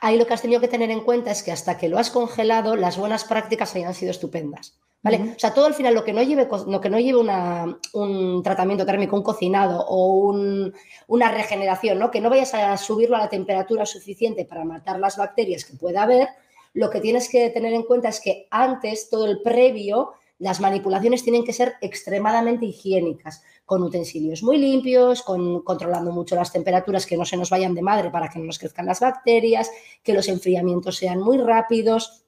Ahí 0.00 0.18
lo 0.18 0.26
que 0.26 0.34
has 0.34 0.42
tenido 0.42 0.60
que 0.60 0.68
tener 0.68 0.90
en 0.90 1.00
cuenta 1.00 1.30
es 1.30 1.42
que 1.42 1.52
hasta 1.52 1.78
que 1.78 1.88
lo 1.88 1.98
has 1.98 2.10
congelado, 2.10 2.76
las 2.76 2.96
buenas 2.96 3.24
prácticas 3.24 3.74
hayan 3.74 3.94
sido 3.94 4.10
estupendas. 4.10 4.78
¿Vale? 5.00 5.34
O 5.36 5.38
sea, 5.38 5.54
todo 5.54 5.66
al 5.66 5.74
final 5.74 5.94
lo 5.94 6.02
que 6.04 6.12
no 6.12 6.22
lleve, 6.22 6.48
lo 6.66 6.80
que 6.80 6.90
no 6.90 6.98
lleve 6.98 7.18
una- 7.20 7.78
un 7.94 8.42
tratamiento 8.42 8.84
térmico, 8.84 9.14
un 9.16 9.22
cocinado 9.22 9.84
o 9.86 10.06
un- 10.28 10.74
una 11.06 11.30
regeneración, 11.30 11.98
¿no? 12.00 12.10
que 12.10 12.20
no 12.20 12.30
vayas 12.30 12.52
a 12.54 12.76
subirlo 12.76 13.14
a 13.16 13.20
la 13.20 13.28
temperatura 13.28 13.86
suficiente 13.86 14.44
para 14.44 14.64
matar 14.64 14.98
las 14.98 15.16
bacterias 15.16 15.64
que 15.64 15.76
pueda 15.76 16.02
haber, 16.02 16.28
lo 16.74 16.90
que 16.90 17.00
tienes 17.00 17.28
que 17.28 17.48
tener 17.50 17.72
en 17.74 17.84
cuenta 17.84 18.08
es 18.08 18.20
que 18.20 18.48
antes, 18.50 19.08
todo 19.08 19.26
el 19.26 19.40
previo, 19.40 20.12
las 20.40 20.60
manipulaciones 20.60 21.22
tienen 21.22 21.44
que 21.44 21.52
ser 21.52 21.74
extremadamente 21.80 22.66
higiénicas, 22.66 23.42
con 23.66 23.82
utensilios 23.82 24.42
muy 24.42 24.58
limpios, 24.58 25.22
con, 25.22 25.62
controlando 25.62 26.10
mucho 26.12 26.34
las 26.36 26.52
temperaturas, 26.52 27.06
que 27.06 27.16
no 27.16 27.24
se 27.24 27.36
nos 27.36 27.50
vayan 27.50 27.74
de 27.74 27.82
madre 27.82 28.10
para 28.10 28.28
que 28.28 28.38
no 28.38 28.46
nos 28.46 28.58
crezcan 28.58 28.86
las 28.86 29.00
bacterias, 29.00 29.70
que 30.02 30.12
los 30.12 30.28
enfriamientos 30.28 30.96
sean 30.96 31.20
muy 31.20 31.38
rápidos. 31.38 32.24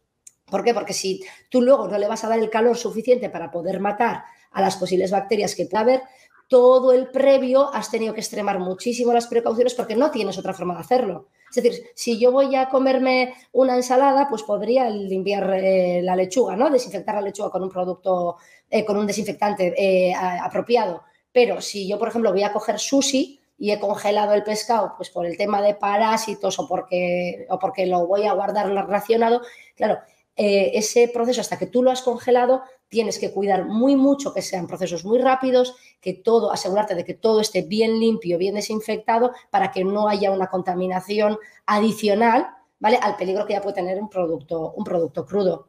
¿Por 0.51 0.65
qué? 0.65 0.75
Porque 0.75 0.93
si 0.93 1.23
tú 1.49 1.63
luego 1.63 1.89
no 1.89 1.99
le 1.99 2.09
vas 2.09 2.25
a 2.25 2.29
dar 2.29 2.39
el 2.39 2.51
calor 2.51 2.77
suficiente 2.77 3.31
para 3.31 3.51
poder 3.51 3.81
matar 3.81 4.25
a 4.51 4.61
las 4.61 4.77
posibles 4.77 5.11
bacterias 5.11 5.55
que 5.55 5.67
pueda 5.67 5.83
haber, 5.83 6.03
todo 6.51 6.93
el 6.93 7.09
previo 7.11 7.73
has 7.73 7.93
tenido 7.93 8.13
que 8.13 8.21
extremar 8.21 8.59
muchísimo 8.59 9.13
las 9.13 9.29
precauciones 9.29 9.73
porque 9.75 9.95
no 9.95 10.11
tienes 10.11 10.37
otra 10.37 10.53
forma 10.53 10.75
de 10.75 10.81
hacerlo. 10.81 11.29
Es 11.49 11.63
decir, 11.63 11.81
si 11.95 12.19
yo 12.19 12.33
voy 12.33 12.57
a 12.57 12.69
comerme 12.69 13.35
una 13.53 13.77
ensalada, 13.77 14.29
pues 14.29 14.43
podría 14.43 14.91
limpiar 14.91 15.49
eh, 15.55 16.01
la 16.03 16.17
lechuga, 16.17 16.57
¿no? 16.57 16.69
Desinfectar 16.69 17.15
la 17.15 17.21
lechuga 17.21 17.51
con 17.51 17.63
un 17.63 17.71
producto, 17.71 18.37
eh, 18.69 18.85
con 18.85 18.97
un 18.97 19.07
desinfectante 19.07 19.75
eh, 19.77 20.13
apropiado. 20.15 21.03
Pero 21.33 21.61
si 21.61 21.89
yo, 21.89 22.01
por 22.01 22.09
ejemplo, 22.09 22.33
voy 22.33 22.43
a 22.43 22.53
coger 22.53 22.81
sushi 22.81 23.41
y 23.57 23.71
he 23.71 23.79
congelado 23.79 24.35
el 24.35 24.43
pescado, 24.43 24.95
pues 24.97 25.11
por 25.11 25.27
el 25.27 25.37
tema 25.37 25.63
de 25.63 25.75
parásitos 25.75 26.59
o 26.59 26.67
porque, 26.67 27.47
o 27.49 27.61
porque 27.61 27.87
lo 27.87 28.09
voy 28.09 28.27
a 28.27 28.33
guardar 28.33 28.69
racionado, 28.89 29.43
claro, 29.77 29.99
eh, 30.43 30.79
ese 30.79 31.07
proceso 31.09 31.43
hasta 31.43 31.59
que 31.59 31.67
tú 31.67 31.83
lo 31.83 31.91
has 31.91 32.01
congelado, 32.01 32.63
tienes 32.89 33.19
que 33.19 33.31
cuidar 33.31 33.67
muy 33.67 33.95
mucho 33.95 34.33
que 34.33 34.41
sean 34.41 34.67
procesos 34.67 35.05
muy 35.05 35.19
rápidos, 35.19 35.77
que 36.01 36.15
todo, 36.15 36.51
asegurarte 36.51 36.95
de 36.95 37.05
que 37.05 37.13
todo 37.13 37.43
esté 37.43 37.61
bien 37.61 38.01
limpio, 38.01 38.39
bien 38.39 38.55
desinfectado, 38.55 39.33
para 39.51 39.71
que 39.71 39.85
no 39.85 40.09
haya 40.09 40.31
una 40.31 40.47
contaminación 40.47 41.37
adicional, 41.67 42.49
¿vale? 42.79 42.99
Al 43.03 43.17
peligro 43.17 43.45
que 43.45 43.53
ya 43.53 43.61
puede 43.61 43.75
tener 43.75 44.01
un 44.01 44.09
producto, 44.09 44.73
un 44.73 44.83
producto 44.83 45.27
crudo. 45.27 45.69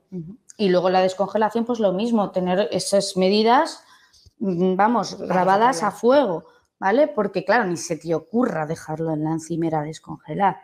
Y 0.55 0.69
luego 0.69 0.89
la 0.89 1.01
descongelación, 1.01 1.65
pues 1.65 1.81
lo 1.81 1.91
mismo, 1.91 2.31
tener 2.31 2.69
esas 2.71 3.17
medidas, 3.17 3.83
mm, 4.39 4.77
vamos, 4.77 5.19
grabadas 5.19 5.83
a 5.83 5.91
fuego, 5.91 6.45
¿vale? 6.79 7.09
Porque 7.09 7.43
claro, 7.43 7.65
ni 7.65 7.75
se 7.75 7.97
te 7.97 8.15
ocurra 8.15 8.65
dejarlo 8.65 9.11
en 9.11 9.25
la 9.25 9.31
encimera 9.31 9.81
a 9.81 9.83
descongelar. 9.83 10.61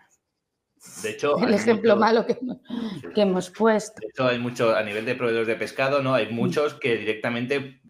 De 1.04 1.10
hecho, 1.12 1.38
El 1.44 1.54
ejemplo 1.54 1.96
mucho- 1.96 2.00
malo 2.00 2.26
que, 2.26 2.38
que 3.14 3.22
hemos 3.22 3.50
puesto. 3.50 4.00
de 4.02 4.08
hecho, 4.08 4.28
hay 4.28 4.40
mucho, 4.40 4.76
a 4.76 4.84
nivel 4.84 5.06
de 5.06 5.16
proveedores 5.16 5.48
de 5.48 5.56
pescado, 5.56 6.02
¿no? 6.02 6.14
Hay 6.14 6.32
muchos 6.32 6.74
que 6.76 6.96
directamente 6.98 7.82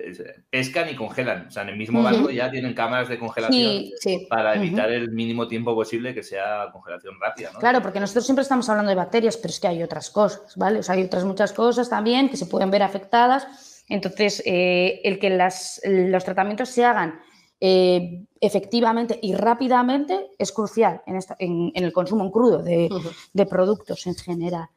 pescan 0.50 0.90
y 0.90 0.96
congelan. 0.96 1.48
O 1.48 1.52
sea, 1.52 1.64
en 1.64 1.70
el 1.70 1.78
mismo 1.78 2.02
barco 2.04 2.30
ya 2.30 2.50
tienen 2.52 2.74
cámaras 2.74 3.10
de 3.10 3.20
congelación 3.20 3.58
Sí, 3.62 3.94
Sí. 4.00 4.28
para 4.30 4.56
evitar 4.56 4.92
el 4.92 5.12
mínimo 5.12 5.48
tiempo 5.48 5.76
posible 5.76 6.14
que 6.14 6.24
sea 6.24 6.70
congelación 6.72 7.16
rápida, 7.20 7.52
¿no? 7.54 7.60
Claro, 7.60 7.82
porque 7.82 8.00
nosotros 8.00 8.26
siempre 8.26 8.44
estamos 8.44 8.68
hablando 8.70 8.90
de 8.90 8.96
bacterias, 8.96 9.38
pero 9.38 9.50
es 9.50 9.60
que 9.60 9.68
hay 9.68 9.84
otras 9.84 10.10
cosas, 10.10 10.56
¿vale? 10.56 10.80
O 10.80 10.84
sea, 10.84 10.96
hay 10.96 11.04
otras 11.04 11.24
muchas 11.26 11.54
cosas 11.54 11.90
también 11.90 12.30
que 12.30 12.38
se 12.38 12.46
pueden 12.46 12.72
ver 12.72 12.84
afectadas. 12.84 13.84
Entonces, 13.90 14.44
eh, 14.46 15.02
el 15.04 15.18
que 15.20 15.30
las- 15.30 15.82
los 15.86 16.24
tratamientos 16.26 16.70
se 16.70 16.84
hagan 16.84 17.20
eh, 17.60 18.24
efectivamente 18.40 19.20
y 19.22 19.34
rápidamente 19.36 20.30
es 20.38 20.52
crucial 20.52 21.02
en, 21.08 21.16
esta- 21.18 21.36
en- 21.40 21.72
en 21.74 21.84
el 21.84 21.92
consumo 21.94 22.24
en 22.24 22.32
crudo 22.32 22.60
de 22.62 23.46
productos 23.48 24.06
en 24.08 24.16
general. 24.16 24.70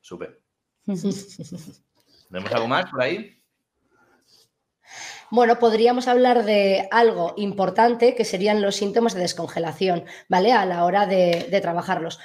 Súper. 0.00 0.40
¿Tenemos 2.28 2.52
algo 2.52 2.68
más 2.68 2.90
por 2.90 3.00
ahí? 3.02 3.38
Bueno, 5.30 5.58
podríamos 5.58 6.06
hablar 6.06 6.44
de 6.44 6.86
algo 6.90 7.32
importante 7.36 8.14
que 8.14 8.24
serían 8.24 8.60
los 8.62 8.76
síntomas 8.76 9.14
de 9.14 9.20
descongelación, 9.22 10.04
¿vale? 10.28 10.52
A 10.52 10.66
la 10.66 10.84
hora 10.84 11.06
de, 11.06 11.48
de 11.50 11.60
trabajarlos. 11.60 12.20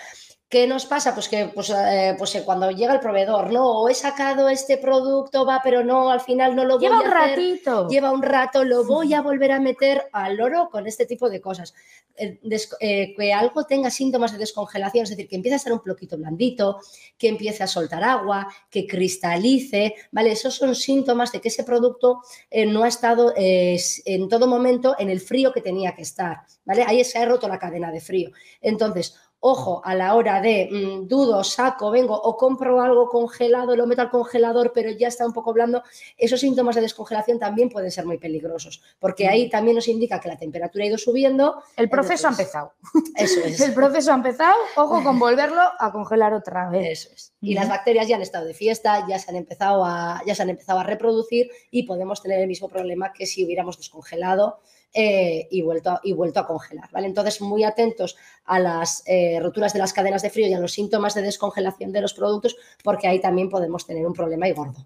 ¿Qué 0.49 0.65
nos 0.65 0.87
pasa? 0.87 1.13
Pues 1.13 1.29
que 1.29 1.51
pues, 1.53 1.69
eh, 1.69 2.15
pues, 2.17 2.33
eh, 2.33 2.41
cuando 2.43 2.71
llega 2.71 2.93
el 2.95 2.99
proveedor, 2.99 3.53
no, 3.53 3.87
he 3.87 3.93
sacado 3.93 4.49
este 4.49 4.79
producto, 4.79 5.45
va, 5.45 5.61
pero 5.63 5.83
no, 5.83 6.09
al 6.09 6.21
final 6.21 6.55
no 6.55 6.65
lo 6.65 6.79
voy 6.79 6.85
Lleva 6.87 6.97
a 6.97 7.01
un 7.01 7.07
hacer. 7.07 7.29
ratito. 7.29 7.87
Lleva 7.87 8.11
un 8.11 8.23
rato, 8.23 8.63
lo 8.63 8.83
voy 8.83 9.13
a 9.13 9.21
volver 9.21 9.51
a 9.51 9.59
meter 9.59 10.07
al 10.11 10.37
loro 10.37 10.69
con 10.71 10.87
este 10.87 11.05
tipo 11.05 11.29
de 11.29 11.39
cosas. 11.39 11.75
Eh, 12.15 12.39
des- 12.41 12.75
eh, 12.79 13.13
que 13.15 13.31
algo 13.31 13.65
tenga 13.65 13.91
síntomas 13.91 14.31
de 14.31 14.39
descongelación, 14.39 15.03
es 15.03 15.11
decir, 15.11 15.27
que 15.27 15.35
empiece 15.35 15.53
a 15.53 15.57
estar 15.57 15.71
un 15.71 15.81
poquito 15.81 16.17
blandito, 16.17 16.79
que 17.15 17.27
empiece 17.27 17.61
a 17.61 17.67
soltar 17.67 18.03
agua, 18.03 18.47
que 18.71 18.87
cristalice, 18.87 19.93
¿vale? 20.11 20.31
Esos 20.31 20.55
son 20.55 20.73
síntomas 20.73 21.31
de 21.31 21.41
que 21.41 21.49
ese 21.49 21.63
producto 21.63 22.21
no 22.69 22.83
ha 22.83 22.87
estado 22.87 23.33
en 23.37 24.27
todo 24.27 24.47
momento 24.47 24.95
en 24.97 25.11
el 25.11 25.19
frío 25.21 25.53
que 25.53 25.61
tenía 25.61 25.93
que 25.93 26.01
estar, 26.01 26.37
¿vale? 26.65 26.83
Ahí 26.87 27.03
se 27.03 27.19
ha 27.19 27.25
roto 27.25 27.47
la 27.47 27.59
cadena 27.59 27.91
de 27.91 28.01
frío. 28.01 28.31
Entonces, 28.61 29.15
ojo 29.41 29.81
a 29.85 29.95
la 29.95 30.15
hora 30.15 30.41
de 30.41 30.69
mm, 30.71 31.07
dudo, 31.07 31.43
saco, 31.43 31.91
vengo 31.91 32.13
o 32.13 32.35
compro 32.35 32.81
algo 32.81 33.09
congelado, 33.09 33.75
lo 33.75 33.87
meto 33.87 34.01
al 34.01 34.09
congelador, 34.09 34.71
pero 34.73 34.91
ya 34.91 35.07
está 35.07 35.25
un 35.25 35.33
poco 35.33 35.53
blando, 35.53 35.83
esos 36.17 36.39
síntomas 36.39 36.75
de 36.75 36.81
descongelación 36.81 37.39
también 37.39 37.69
pueden 37.69 37.91
ser 37.91 38.05
muy 38.05 38.17
peligrosos, 38.17 38.81
porque 38.99 39.27
ahí 39.27 39.49
también 39.49 39.75
nos 39.75 39.87
indica 39.87 40.19
que 40.19 40.27
la 40.27 40.37
temperatura 40.37 40.83
ha 40.83 40.87
ido 40.87 40.97
subiendo. 40.97 41.63
El 41.77 41.89
proceso 41.89 42.27
ha 42.27 42.31
empezado. 42.31 42.73
Eso 43.15 43.39
es. 43.41 43.59
El 43.61 43.73
proceso 43.73 44.11
ha 44.11 44.15
empezado, 44.15 44.55
ojo 44.75 45.03
con 45.03 45.19
volverlo 45.19 45.61
a 45.79 45.91
congelar 45.91 46.33
otra 46.33 46.69
vez. 46.69 47.05
Eso 47.05 47.13
es. 47.13 47.33
Y 47.41 47.53
las 47.53 47.69
bacterias 47.69 48.07
ya 48.07 48.17
han 48.17 48.21
estado 48.21 48.45
de 48.45 48.53
fiesta, 48.53 49.05
ya 49.07 49.17
se 49.19 49.31
han 49.31 49.37
empezado 49.37 49.85
a, 49.85 50.21
ya 50.25 50.35
se 50.35 50.41
han 50.41 50.49
empezado 50.49 50.79
a 50.79 50.83
reproducir 50.83 51.49
y 51.71 51.83
podemos 51.83 52.21
tener 52.21 52.39
el 52.41 52.47
mismo 52.47 52.67
problema 52.67 53.13
que 53.13 53.25
si 53.25 53.45
hubiéramos 53.45 53.77
descongelado 53.77 54.59
eh, 54.93 55.47
y, 55.51 55.61
vuelto 55.61 55.91
a, 55.91 56.01
y 56.03 56.13
vuelto 56.13 56.39
a 56.39 56.47
congelar. 56.47 56.89
¿vale? 56.91 57.07
Entonces, 57.07 57.41
muy 57.41 57.63
atentos 57.63 58.17
a 58.45 58.59
las 58.59 59.03
eh, 59.05 59.39
roturas 59.41 59.73
de 59.73 59.79
las 59.79 59.93
cadenas 59.93 60.21
de 60.21 60.29
frío 60.29 60.47
y 60.47 60.53
a 60.53 60.59
los 60.59 60.71
síntomas 60.71 61.13
de 61.13 61.21
descongelación 61.21 61.91
de 61.91 62.01
los 62.01 62.13
productos, 62.13 62.55
porque 62.83 63.07
ahí 63.07 63.19
también 63.21 63.49
podemos 63.49 63.85
tener 63.85 64.05
un 64.05 64.13
problema 64.13 64.47
y 64.47 64.53
gordo. 64.53 64.85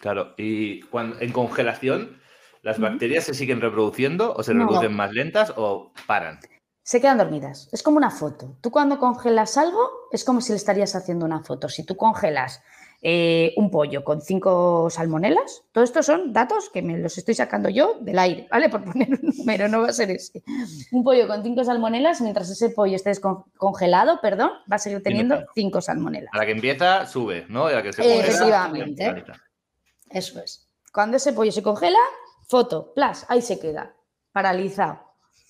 Claro, 0.00 0.34
y 0.36 0.80
cuando, 0.82 1.20
en 1.20 1.32
congelación, 1.32 2.20
¿las 2.62 2.78
bacterias 2.78 3.24
se 3.24 3.34
siguen 3.34 3.60
reproduciendo 3.60 4.34
o 4.34 4.42
se 4.42 4.54
No. 4.54 4.60
reproducen 4.60 4.94
más 4.94 5.12
lentas 5.12 5.52
o 5.56 5.92
paran? 6.06 6.38
Se 6.82 7.00
quedan 7.00 7.18
dormidas. 7.18 7.68
Es 7.72 7.82
como 7.82 7.96
una 7.96 8.10
foto. 8.10 8.56
Tú 8.60 8.70
cuando 8.70 8.98
congelas 8.98 9.56
algo, 9.56 9.90
es 10.12 10.22
como 10.24 10.40
si 10.40 10.52
le 10.52 10.56
estarías 10.56 10.94
haciendo 10.94 11.26
una 11.26 11.42
foto. 11.42 11.68
Si 11.68 11.84
tú 11.84 11.96
congelas 11.96 12.62
eh, 13.02 13.52
un 13.56 13.70
pollo 13.70 14.02
con 14.04 14.20
cinco 14.20 14.88
salmonelas, 14.90 15.62
todo 15.72 15.84
esto 15.84 16.02
son 16.02 16.32
datos 16.32 16.70
que 16.70 16.82
me 16.82 16.98
los 16.98 17.16
estoy 17.18 17.34
sacando 17.34 17.68
yo 17.68 17.98
del 18.00 18.18
aire, 18.18 18.48
¿vale? 18.50 18.68
Por 18.68 18.84
poner 18.84 19.10
un 19.10 19.32
número, 19.36 19.68
no 19.68 19.82
va 19.82 19.88
a 19.88 19.92
ser 19.92 20.10
ese. 20.10 20.42
Un 20.92 21.04
pollo 21.04 21.28
con 21.28 21.42
cinco 21.42 21.62
salmonelas, 21.64 22.20
mientras 22.20 22.50
ese 22.50 22.70
pollo 22.70 22.96
esté 22.96 23.12
congelado, 23.56 24.20
perdón, 24.20 24.50
va 24.70 24.76
a 24.76 24.78
seguir 24.78 25.02
teniendo 25.02 25.44
cinco 25.54 25.80
salmonelas. 25.80 26.30
A 26.32 26.38
la 26.38 26.46
que 26.46 26.52
empieza, 26.52 27.06
sube, 27.06 27.46
¿no? 27.48 27.68
Y 27.70 27.72
a 27.74 27.76
la 27.76 27.82
que 27.82 27.92
se 27.92 28.02
Eh, 28.02 28.20
efectivamente. 28.20 29.04
finaliza. 29.04 29.32
Eso 30.10 30.40
es. 30.40 30.68
Cuando 30.92 31.16
ese 31.18 31.32
pollo 31.32 31.52
se 31.52 31.62
congela, 31.62 31.98
foto, 32.48 32.92
plas, 32.94 33.26
ahí 33.28 33.42
se 33.42 33.58
queda, 33.58 33.94
paralizado. 34.32 35.00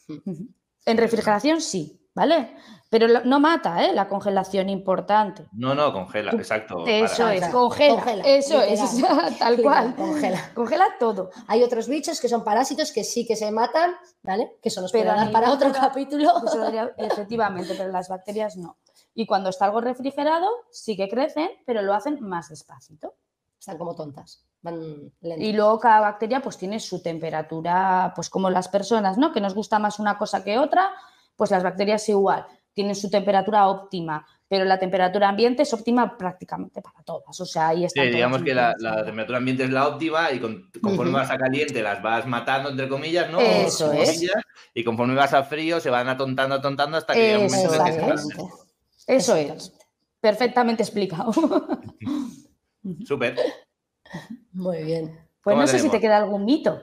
En 0.89 0.99
refrigeración 0.99 1.61
sí, 1.61 1.96
¿ale? 2.16 2.57
Pero 2.88 3.09
lo- 3.09 3.24
no 3.24 3.40
mata, 3.40 3.85
¿eh? 3.85 3.92
La 3.92 4.09
congelación 4.09 4.68
importante. 4.68 5.46
No, 5.52 5.74
no, 5.74 5.92
congela, 5.92 6.31
exacto. 6.33 6.85
Eso 6.87 7.24
para. 7.24 7.35
es, 7.35 7.48
congela. 7.48 7.94
Congela, 7.96 8.22
eso 8.24 8.62
es, 8.62 8.81
tal 9.38 9.61
cual. 9.61 9.94
Congela. 9.96 10.50
Congela 10.55 10.87
todo. 11.00 11.31
Hay 11.48 11.62
otros 11.64 11.88
bichos 11.88 12.20
que 12.20 12.29
son 12.29 12.44
parásitos 12.44 12.92
que 12.92 13.02
sí 13.02 13.26
que 13.26 13.35
se 13.35 13.50
matan, 13.50 13.94
¿vale? 14.22 14.57
Que 14.62 14.68
eso 14.68 14.81
nos 14.81 14.92
Pero 14.92 15.12
dar 15.14 15.31
para 15.33 15.50
otro 15.52 15.72
capítulo. 15.72 16.33
Daría- 16.55 16.92
efectivamente, 16.96 17.74
pero 17.76 17.90
las 17.90 18.09
bacterias 18.09 18.57
no. 18.57 18.76
Y 19.14 19.26
cuando 19.26 19.50
está 19.50 19.64
algo 19.64 19.81
refrigerado, 19.81 20.46
sí 20.70 20.96
que 20.96 21.09
crecen, 21.09 21.48
pero 21.66 21.83
lo 21.83 21.92
hacen 21.94 22.18
más 22.20 22.50
despacito. 22.50 23.14
Están 23.59 23.79
como 23.79 23.94
tontas. 23.96 24.44
Van. 24.62 25.11
Y 25.38 25.52
luego 25.55 25.81
cada 25.81 26.00
bacteria 26.00 26.40
pues 26.40 26.57
tiene 26.57 26.79
su 26.79 27.02
temperatura, 27.02 28.12
pues 28.14 28.31
como 28.31 28.48
las 28.50 28.68
personas, 28.68 29.18
¿no? 29.18 29.33
Que 29.33 29.40
nos 29.40 29.55
gusta 29.55 29.79
más 29.79 29.98
una 29.98 30.18
cosa 30.18 30.44
que 30.44 30.59
otra, 30.59 30.90
pues 31.37 31.51
las 31.51 31.62
bacterias 31.62 32.09
igual, 32.09 32.46
tienen 32.72 32.94
su 32.94 33.09
temperatura 33.11 33.68
óptima, 33.68 34.27
pero 34.49 34.64
la 34.64 34.79
temperatura 34.79 35.29
ambiente 35.29 35.62
es 35.62 35.72
óptima 35.72 36.16
prácticamente 36.16 36.81
para 36.83 37.03
todas. 37.03 37.40
O 37.40 37.46
sea, 37.46 37.68
ahí 37.68 37.85
está. 37.85 38.03
Sí, 38.03 38.09
digamos 38.09 38.42
que 38.42 38.55
la, 38.55 38.75
la 38.79 39.05
temperatura 39.05 39.38
ambiente 39.38 39.64
es 39.64 39.70
la 39.70 39.88
óptima 39.88 40.31
y 40.31 40.38
con- 40.40 40.70
conforme 40.83 41.11
Ujú. 41.12 41.20
vas 41.20 41.31
a 41.31 41.38
caliente 41.38 41.83
las 41.83 42.03
vas 42.03 42.27
matando, 42.27 42.70
entre 42.70 42.88
comillas, 42.88 43.31
¿no? 43.31 43.40
Eso 43.40 43.92
es. 43.92 44.09
comillas, 44.14 44.42
Y 44.75 44.85
conforme 44.85 45.14
vas 45.14 45.33
a 45.35 45.42
frío 45.44 45.81
se 45.81 45.90
van 45.90 46.09
atontando, 46.09 46.57
atontando 46.57 46.96
hasta 46.96 47.14
que 47.14 47.20
llega 47.27 47.38
un 47.38 47.46
momento 47.46 47.85
que 47.85 47.92
se. 47.92 48.03
Eso 49.07 49.37
es, 49.37 49.72
perfectamente 50.20 50.83
explicado. 50.83 51.33
Súper. 53.05 53.37
Muy 54.53 54.85
bien. 54.85 55.07
Pues 55.42 55.55
¿Cómo 55.55 55.62
no 55.62 55.66
sé 55.68 55.79
si 55.79 55.88
te 55.88 56.01
queda 56.01 56.16
algún 56.18 56.44
mito. 56.44 56.83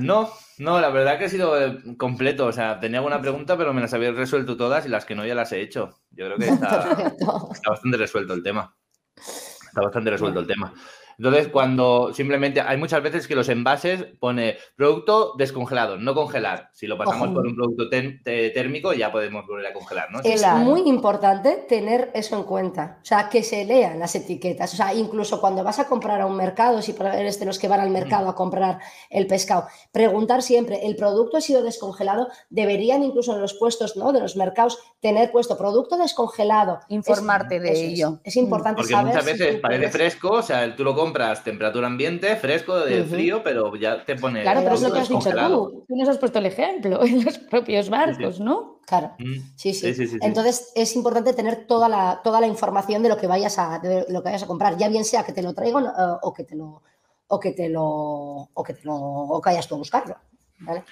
No, 0.00 0.30
no, 0.58 0.80
la 0.80 0.90
verdad 0.90 1.18
que 1.18 1.24
ha 1.24 1.28
sido 1.28 1.60
eh, 1.60 1.96
completo. 1.96 2.46
O 2.46 2.52
sea, 2.52 2.80
tenía 2.80 2.98
alguna 2.98 3.20
pregunta, 3.20 3.56
pero 3.56 3.72
me 3.72 3.80
las 3.80 3.94
había 3.94 4.12
resuelto 4.12 4.56
todas 4.56 4.86
y 4.86 4.88
las 4.88 5.04
que 5.04 5.14
no 5.14 5.26
ya 5.26 5.34
las 5.34 5.52
he 5.52 5.60
hecho. 5.60 6.00
Yo 6.10 6.26
creo 6.26 6.38
que 6.38 6.48
está, 6.48 7.12
está 7.52 7.70
bastante 7.70 7.96
resuelto 7.96 8.34
el 8.34 8.42
tema. 8.42 8.76
Está 9.16 9.82
bastante 9.82 10.10
resuelto 10.10 10.40
el 10.40 10.46
tema. 10.46 10.72
Entonces, 11.18 11.48
cuando 11.48 12.12
simplemente 12.12 12.60
hay 12.60 12.76
muchas 12.76 13.02
veces 13.02 13.26
que 13.28 13.34
los 13.34 13.48
envases 13.48 14.06
pone 14.18 14.56
producto 14.76 15.34
descongelado, 15.38 15.96
no 15.96 16.14
congelar. 16.14 16.70
Si 16.72 16.86
lo 16.86 16.98
pasamos 16.98 17.28
Ojo. 17.28 17.34
por 17.34 17.46
un 17.46 17.54
producto 17.54 17.88
térmico, 17.88 18.92
ya 18.92 19.10
podemos 19.12 19.46
volver 19.46 19.66
a 19.66 19.72
congelar, 19.72 20.10
¿no? 20.10 20.20
Es 20.22 20.40
Claro. 20.40 20.58
muy 20.58 20.82
importante 20.88 21.64
tener 21.68 22.10
eso 22.14 22.36
en 22.36 22.42
cuenta. 22.44 22.98
O 23.02 23.04
sea, 23.04 23.28
que 23.28 23.42
se 23.42 23.64
lean 23.64 23.98
las 23.98 24.14
etiquetas. 24.14 24.72
O 24.74 24.76
sea, 24.76 24.94
incluso 24.94 25.40
cuando 25.40 25.62
vas 25.64 25.78
a 25.78 25.86
comprar 25.86 26.20
a 26.20 26.26
un 26.26 26.36
mercado, 26.36 26.82
si 26.82 26.94
eres 26.98 27.38
de 27.38 27.46
los 27.46 27.58
que 27.58 27.68
van 27.68 27.80
al 27.80 27.90
mercado 27.90 28.28
a 28.28 28.34
comprar 28.34 28.78
el 29.10 29.26
pescado, 29.26 29.66
preguntar 29.92 30.42
siempre, 30.42 30.86
¿el 30.86 30.96
producto 30.96 31.36
ha 31.36 31.40
sido 31.40 31.62
descongelado? 31.62 32.28
Deberían 32.50 33.02
incluso 33.02 33.34
en 33.34 33.40
los 33.40 33.54
puestos 33.54 33.96
¿no? 33.96 34.12
de 34.12 34.20
los 34.20 34.36
mercados 34.36 34.78
tener 35.00 35.30
puesto 35.30 35.56
producto 35.56 35.96
descongelado. 35.96 36.80
Informarte 36.88 37.60
de 37.60 37.72
eso 37.72 37.82
es. 37.82 37.88
ello. 37.92 38.20
Es, 38.24 38.36
importante 38.36 38.76
Porque 38.78 38.92
saber. 38.92 39.06
muchas 39.14 39.24
veces 39.24 39.60
parece 39.60 39.88
fresco, 39.90 40.30
o 40.32 40.42
sea, 40.42 40.74
tú 40.74 40.84
lo 40.84 40.94
compras 41.04 41.44
temperatura 41.44 41.86
ambiente, 41.86 42.34
fresco, 42.36 42.80
de 42.80 43.04
frío, 43.04 43.42
pero 43.42 43.76
ya 43.76 44.04
te 44.04 44.16
pone. 44.16 44.42
Claro, 44.42 44.60
pero 44.62 44.74
es 44.74 44.82
lo 44.82 44.92
que 44.92 45.00
has 45.00 45.08
dicho 45.08 45.30
tú. 45.30 45.84
Tú 45.86 45.96
nos 45.96 46.08
has 46.08 46.18
puesto 46.18 46.38
el 46.38 46.46
ejemplo 46.46 47.04
en 47.04 47.24
los 47.24 47.38
propios 47.38 47.90
barcos, 47.90 48.40
¿no? 48.40 48.80
Claro. 48.86 49.12
Mm. 49.18 49.38
Sí, 49.56 49.74
sí. 49.74 49.92
Entonces 50.22 50.72
es 50.74 50.96
importante 50.96 51.32
tener 51.34 51.66
toda 51.66 51.88
la, 51.88 52.20
toda 52.24 52.40
la 52.40 52.46
información 52.46 53.02
de 53.02 53.08
lo 53.10 53.16
que 53.16 53.26
vayas 53.26 53.58
a, 53.58 53.78
de 53.78 54.06
lo 54.08 54.22
que 54.22 54.28
vayas 54.28 54.42
a 54.42 54.46
comprar, 54.46 54.76
ya 54.76 54.88
bien 54.88 55.04
sea 55.04 55.24
que 55.24 55.32
te 55.32 55.42
lo 55.42 55.52
traigan 55.52 55.84
eh, 55.84 56.16
o 56.22 56.32
que 56.32 56.44
te 56.44 56.56
lo 56.56 56.82
o 57.26 57.40
que 57.40 57.52
te 57.52 57.68
lo 57.68 58.48
o 58.52 58.62
que 58.64 58.74
te 58.74 58.84
lo 58.84 58.94
o 58.94 59.40
que 59.40 59.50
vayas 59.50 59.68
tú 59.68 59.74
a 59.74 59.78
buscarlo. 59.78 60.16
¿vale? 60.60 60.84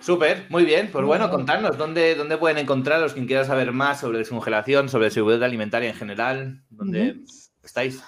Súper, 0.00 0.46
muy 0.48 0.64
bien. 0.64 0.90
Pues 0.92 1.04
bueno, 1.04 1.30
contarnos 1.30 1.76
dónde, 1.76 2.14
dónde 2.14 2.38
pueden 2.38 2.58
encontrar 2.58 3.00
los 3.00 3.14
quien 3.14 3.26
quiera 3.26 3.44
saber 3.44 3.72
más 3.72 4.00
sobre 4.00 4.18
descongelación, 4.18 4.88
sobre 4.88 5.10
seguridad 5.10 5.42
alimentaria 5.42 5.90
en 5.90 5.96
general, 5.96 6.62
dónde 6.70 7.20
estáis. 7.62 8.02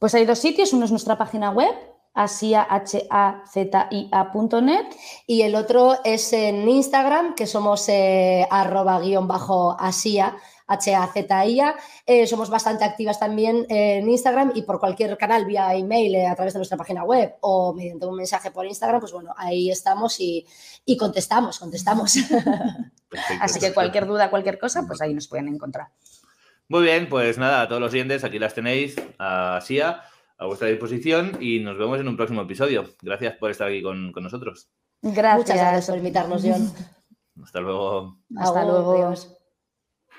Pues 0.00 0.14
hay 0.14 0.24
dos 0.24 0.38
sitios. 0.38 0.72
Uno 0.72 0.86
es 0.86 0.90
nuestra 0.90 1.18
página 1.18 1.50
web, 1.50 1.74
asiahazia.net. 2.14 4.86
Y 5.26 5.42
el 5.42 5.54
otro 5.54 5.98
es 6.04 6.32
en 6.32 6.66
Instagram, 6.66 7.34
que 7.34 7.46
somos 7.46 7.86
eh, 7.90 8.46
arroba 8.50 8.98
guion 8.98 9.28
bajo 9.28 9.76
asia, 9.78 10.38
H-A-Z-I-A. 10.66 11.74
Eh, 12.06 12.26
somos 12.26 12.48
bastante 12.48 12.84
activas 12.84 13.20
también 13.20 13.66
en 13.68 14.08
Instagram 14.08 14.52
y 14.54 14.62
por 14.62 14.80
cualquier 14.80 15.18
canal, 15.18 15.44
vía 15.44 15.74
email, 15.74 16.14
eh, 16.14 16.26
a 16.26 16.34
través 16.34 16.54
de 16.54 16.60
nuestra 16.60 16.78
página 16.78 17.04
web 17.04 17.34
o 17.42 17.74
mediante 17.74 18.06
un 18.06 18.16
mensaje 18.16 18.50
por 18.50 18.64
Instagram, 18.64 19.00
pues 19.00 19.12
bueno, 19.12 19.34
ahí 19.36 19.70
estamos 19.70 20.18
y, 20.18 20.46
y 20.86 20.96
contestamos, 20.96 21.58
contestamos. 21.58 22.14
Perfecto, 23.10 23.44
Así 23.44 23.60
que 23.60 23.74
cualquier 23.74 24.06
duda, 24.06 24.30
cualquier 24.30 24.58
cosa, 24.58 24.86
pues 24.86 25.02
ahí 25.02 25.12
nos 25.12 25.28
pueden 25.28 25.48
encontrar. 25.48 25.88
Muy 26.70 26.84
bien, 26.84 27.08
pues 27.08 27.36
nada, 27.36 27.62
a 27.62 27.68
todos 27.68 27.80
los 27.80 27.90
siguientes 27.90 28.22
aquí 28.22 28.38
las 28.38 28.54
tenéis, 28.54 28.94
a 29.18 29.58
SIA, 29.60 30.04
a 30.38 30.46
vuestra 30.46 30.68
disposición 30.68 31.36
y 31.40 31.58
nos 31.58 31.76
vemos 31.76 31.98
en 31.98 32.06
un 32.06 32.16
próximo 32.16 32.42
episodio. 32.42 32.84
Gracias 33.02 33.34
por 33.38 33.50
estar 33.50 33.66
aquí 33.66 33.82
con, 33.82 34.12
con 34.12 34.22
nosotros. 34.22 34.70
Gracias. 35.02 35.38
Muchas 35.38 35.56
gracias 35.56 35.86
por 35.88 35.98
invitarnos, 35.98 36.42
John. 36.44 36.72
Hasta 37.42 37.60
luego. 37.60 38.18
Hasta 38.36 38.64
luego. 38.64 38.92
adiós. 38.92 39.36